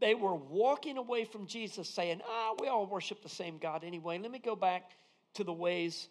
They 0.00 0.14
were 0.14 0.34
walking 0.34 0.98
away 0.98 1.24
from 1.24 1.46
Jesus 1.46 1.88
saying, 1.88 2.20
ah, 2.28 2.54
we 2.60 2.68
all 2.68 2.86
worship 2.86 3.22
the 3.22 3.28
same 3.28 3.58
God 3.58 3.84
anyway. 3.84 4.18
Let 4.18 4.30
me 4.30 4.38
go 4.38 4.56
back 4.56 4.90
to 5.34 5.44
the 5.44 5.52
ways 5.52 6.08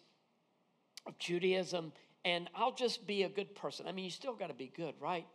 of 1.06 1.18
Judaism 1.18 1.92
and 2.24 2.48
I'll 2.54 2.72
just 2.72 3.06
be 3.06 3.24
a 3.24 3.28
good 3.28 3.54
person. 3.54 3.86
I 3.86 3.92
mean, 3.92 4.06
you 4.06 4.10
still 4.10 4.34
got 4.34 4.46
to 4.48 4.54
be 4.54 4.72
good, 4.74 4.94
right? 4.98 5.26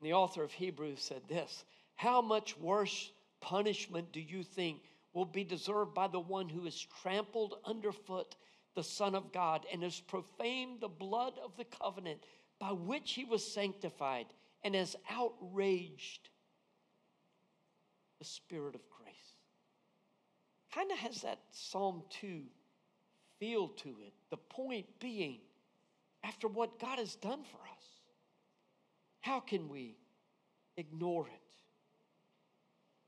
And 0.00 0.06
the 0.08 0.12
author 0.12 0.44
of 0.44 0.52
Hebrews 0.52 1.02
said 1.02 1.22
this 1.28 1.64
How 1.96 2.22
much 2.22 2.56
worse 2.56 3.10
punishment 3.40 4.12
do 4.12 4.20
you 4.20 4.44
think 4.44 4.78
will 5.12 5.24
be 5.24 5.44
deserved 5.44 5.94
by 5.94 6.06
the 6.06 6.20
one 6.20 6.48
who 6.48 6.64
has 6.64 6.86
trampled 7.02 7.54
underfoot 7.64 8.36
the 8.74 8.84
Son 8.84 9.14
of 9.14 9.32
God 9.32 9.66
and 9.72 9.82
has 9.82 10.00
profaned 10.00 10.80
the 10.80 10.88
blood 10.88 11.34
of 11.42 11.56
the 11.56 11.64
covenant 11.64 12.20
by 12.58 12.70
which 12.70 13.12
he 13.12 13.24
was 13.24 13.44
sanctified 13.44 14.26
and 14.62 14.74
has 14.74 14.94
outraged 15.10 16.28
the 18.18 18.24
Spirit 18.24 18.74
of 18.74 18.82
grace? 18.88 19.14
Kind 20.72 20.92
of 20.92 20.98
has 20.98 21.22
that 21.22 21.40
Psalm 21.50 22.02
2 22.20 22.42
feel 23.40 23.68
to 23.68 23.88
it. 23.88 24.12
The 24.30 24.36
point 24.36 24.86
being, 25.00 25.38
after 26.22 26.46
what 26.46 26.78
God 26.78 26.98
has 26.98 27.16
done 27.16 27.42
for 27.42 27.58
us, 27.58 27.84
how 29.20 29.40
can 29.40 29.68
we 29.68 29.96
ignore 30.76 31.26
it? 31.26 31.32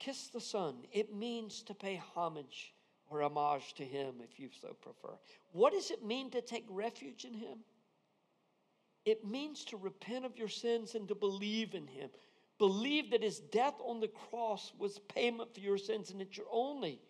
Kiss 0.04 0.28
the 0.28 0.40
Son. 0.40 0.74
It 0.92 1.14
means 1.14 1.62
to 1.62 1.74
pay 1.74 2.02
homage 2.14 2.74
or 3.08 3.22
homage 3.22 3.74
to 3.74 3.84
Him, 3.84 4.16
if 4.20 4.40
you 4.40 4.48
so 4.60 4.74
prefer. 4.80 5.14
What 5.52 5.72
does 5.72 5.92
it 5.92 6.04
mean 6.04 6.30
to 6.32 6.40
take 6.40 6.64
refuge 6.68 7.24
in 7.24 7.34
Him? 7.34 7.58
It 9.04 9.24
means 9.24 9.64
to 9.66 9.76
repent 9.76 10.24
of 10.24 10.36
your 10.36 10.48
sins 10.48 10.96
and 10.96 11.06
to 11.06 11.14
believe 11.14 11.74
in 11.74 11.86
Him. 11.86 12.10
Believe 12.58 13.12
that 13.12 13.22
His 13.22 13.38
death 13.38 13.74
on 13.86 14.00
the 14.00 14.08
cross 14.08 14.72
was 14.76 14.98
payment 14.98 15.54
for 15.54 15.60
your 15.60 15.78
sins 15.78 16.10
and 16.10 16.20
it's 16.20 16.36
your 16.36 16.46
only 16.52 17.00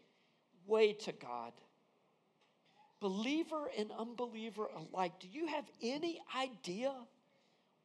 way 0.66 0.93
to 0.93 1.12
God. 1.12 1.53
Believer 3.01 3.70
and 3.76 3.90
unbeliever 3.90 4.66
alike, 4.66 5.12
do 5.18 5.28
you 5.28 5.47
have 5.47 5.64
any 5.82 6.20
idea 6.36 6.93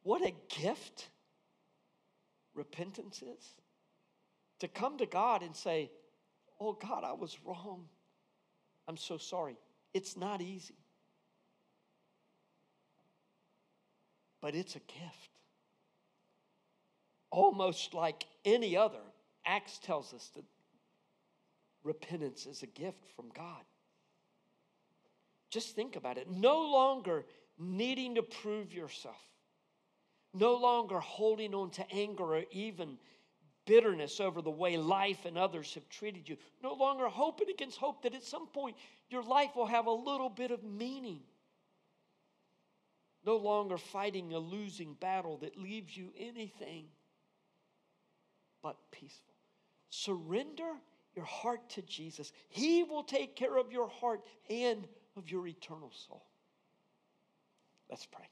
what 0.02 0.22
a 0.22 0.34
gift 0.60 1.08
repentance 2.54 3.22
is? 3.22 3.54
To 4.60 4.68
come 4.68 4.98
to 4.98 5.06
God 5.06 5.42
and 5.42 5.54
say, 5.54 5.90
Oh 6.60 6.72
God, 6.72 7.04
I 7.04 7.12
was 7.12 7.36
wrong. 7.44 7.84
I'm 8.88 8.96
so 8.96 9.18
sorry. 9.18 9.56
It's 9.94 10.16
not 10.16 10.40
easy. 10.40 10.74
But 14.40 14.54
it's 14.54 14.76
a 14.76 14.80
gift. 14.80 15.30
Almost 17.30 17.94
like 17.94 18.24
any 18.44 18.76
other, 18.76 19.02
Acts 19.44 19.78
tells 19.78 20.14
us 20.14 20.30
that 20.34 20.44
repentance 21.84 22.46
is 22.46 22.62
a 22.62 22.66
gift 22.66 23.06
from 23.14 23.26
God. 23.34 23.62
Just 25.50 25.74
think 25.74 25.96
about 25.96 26.18
it. 26.18 26.30
No 26.30 26.60
longer 26.70 27.24
needing 27.58 28.14
to 28.14 28.22
prove 28.22 28.72
yourself, 28.72 29.20
no 30.34 30.54
longer 30.56 31.00
holding 31.00 31.54
on 31.54 31.70
to 31.70 31.90
anger 31.90 32.36
or 32.36 32.44
even 32.52 32.98
bitterness 33.68 34.18
over 34.18 34.40
the 34.40 34.50
way 34.50 34.78
life 34.78 35.26
and 35.26 35.36
others 35.36 35.74
have 35.74 35.86
treated 35.90 36.26
you, 36.26 36.36
no 36.62 36.72
longer 36.72 37.06
hoping 37.06 37.50
against 37.50 37.76
hope 37.78 38.02
that 38.02 38.14
at 38.14 38.24
some 38.24 38.46
point 38.48 38.76
your 39.10 39.22
life 39.22 39.50
will 39.54 39.66
have 39.66 39.86
a 39.86 39.92
little 39.92 40.30
bit 40.30 40.50
of 40.50 40.64
meaning. 40.64 41.20
No 43.26 43.36
longer 43.36 43.76
fighting 43.76 44.32
a 44.32 44.38
losing 44.38 44.94
battle 44.94 45.36
that 45.38 45.58
leaves 45.58 45.94
you 45.94 46.08
anything 46.18 46.86
but 48.62 48.76
peaceful. 48.90 49.34
Surrender 49.90 50.72
your 51.14 51.26
heart 51.26 51.68
to 51.70 51.82
Jesus. 51.82 52.32
He 52.48 52.82
will 52.84 53.02
take 53.02 53.36
care 53.36 53.58
of 53.58 53.70
your 53.70 53.88
heart 53.88 54.22
and 54.48 54.88
of 55.16 55.30
your 55.30 55.46
eternal 55.46 55.92
soul. 56.06 56.24
Let's 57.90 58.06
pray. 58.06 58.28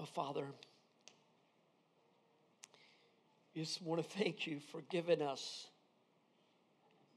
Well, 0.00 0.08
Father, 0.14 0.46
I 3.54 3.58
just 3.58 3.82
want 3.82 4.02
to 4.02 4.08
thank 4.18 4.46
you 4.46 4.58
for 4.72 4.80
giving 4.90 5.20
us 5.20 5.66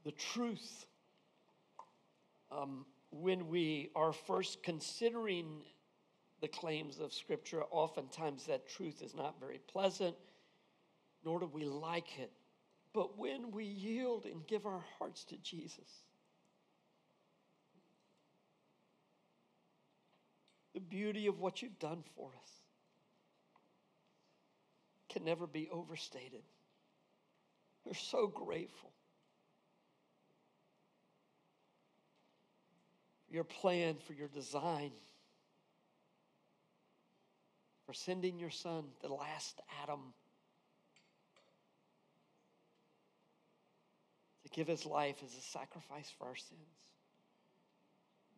the 0.04 0.12
truth. 0.12 0.86
Um, 2.52 2.86
when 3.10 3.48
we 3.48 3.90
are 3.96 4.12
first 4.12 4.64
considering 4.64 5.62
the 6.42 6.50
claims 6.50 7.00
of 7.00 7.14
Scripture, 7.14 7.64
oftentimes 7.72 8.48
that 8.48 8.68
truth 8.68 9.02
is 9.02 9.16
not 9.16 9.40
very 9.40 9.62
pleasant, 9.72 10.18
nor 11.24 11.40
do 11.40 11.46
we 11.46 11.64
like 11.64 12.20
it. 12.20 12.34
But 12.94 13.18
when 13.18 13.52
we 13.52 13.64
yield 13.64 14.26
and 14.26 14.46
give 14.46 14.66
our 14.66 14.84
hearts 15.00 15.24
to 15.30 15.38
Jesus, 15.38 16.04
the 20.74 20.82
beauty 20.82 21.28
of 21.28 21.40
what 21.40 21.62
you've 21.62 21.80
done 21.80 22.04
for 22.18 22.28
us 22.42 22.63
can 25.14 25.24
never 25.24 25.48
be 25.48 25.70
overstated. 25.72 26.42
We're 27.86 27.94
so 27.94 28.28
grateful. 28.28 28.92
For 33.28 33.34
your 33.36 33.44
plan, 33.44 33.96
for 34.06 34.14
your 34.14 34.28
design 34.28 34.92
for 37.86 37.94
sending 37.94 38.40
your 38.40 38.50
son, 38.50 38.86
the 39.02 39.14
last 39.14 39.62
Adam, 39.84 40.00
to 44.44 44.50
give 44.50 44.68
his 44.68 44.86
life 44.86 45.18
as 45.24 45.36
a 45.36 45.42
sacrifice 45.42 46.12
for 46.18 46.28
our 46.28 46.36
sins. 46.36 46.60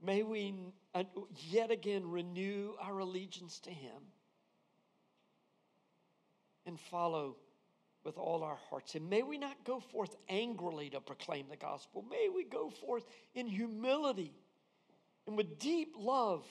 May 0.03 0.23
we 0.23 0.53
yet 1.49 1.71
again 1.71 2.09
renew 2.09 2.73
our 2.81 2.99
allegiance 2.99 3.59
to 3.61 3.69
him 3.69 4.01
and 6.65 6.79
follow 6.79 7.35
with 8.03 8.17
all 8.17 8.43
our 8.43 8.57
hearts. 8.69 8.95
And 8.95 9.09
may 9.09 9.23
we 9.23 9.37
not 9.37 9.63
go 9.65 9.79
forth 9.79 10.15
angrily 10.29 10.89
to 10.91 11.01
proclaim 11.01 11.47
the 11.49 11.57
gospel. 11.57 12.05
May 12.09 12.29
we 12.33 12.43
go 12.43 12.69
forth 12.69 13.05
in 13.33 13.47
humility 13.47 14.33
and 15.27 15.35
with 15.35 15.59
deep 15.59 15.95
love 15.97 16.45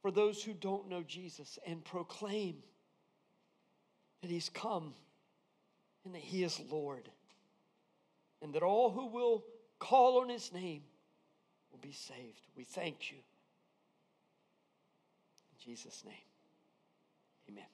for 0.00 0.10
those 0.10 0.42
who 0.42 0.54
don't 0.54 0.88
know 0.88 1.02
Jesus 1.02 1.58
and 1.66 1.84
proclaim 1.84 2.56
that 4.22 4.30
He's 4.30 4.48
come 4.48 4.94
and 6.04 6.14
that 6.14 6.22
He 6.22 6.42
is 6.42 6.60
Lord, 6.70 7.08
and 8.42 8.52
that 8.54 8.62
all 8.62 8.90
who 8.90 9.06
will 9.06 9.44
call 9.78 10.20
on 10.20 10.28
His 10.28 10.52
name 10.52 10.82
will 11.70 11.78
be 11.78 11.92
saved. 11.92 12.46
We 12.56 12.64
thank 12.64 13.10
you. 13.10 13.18
In 15.52 15.72
Jesus' 15.72 16.02
name, 16.04 16.14
amen. 17.48 17.73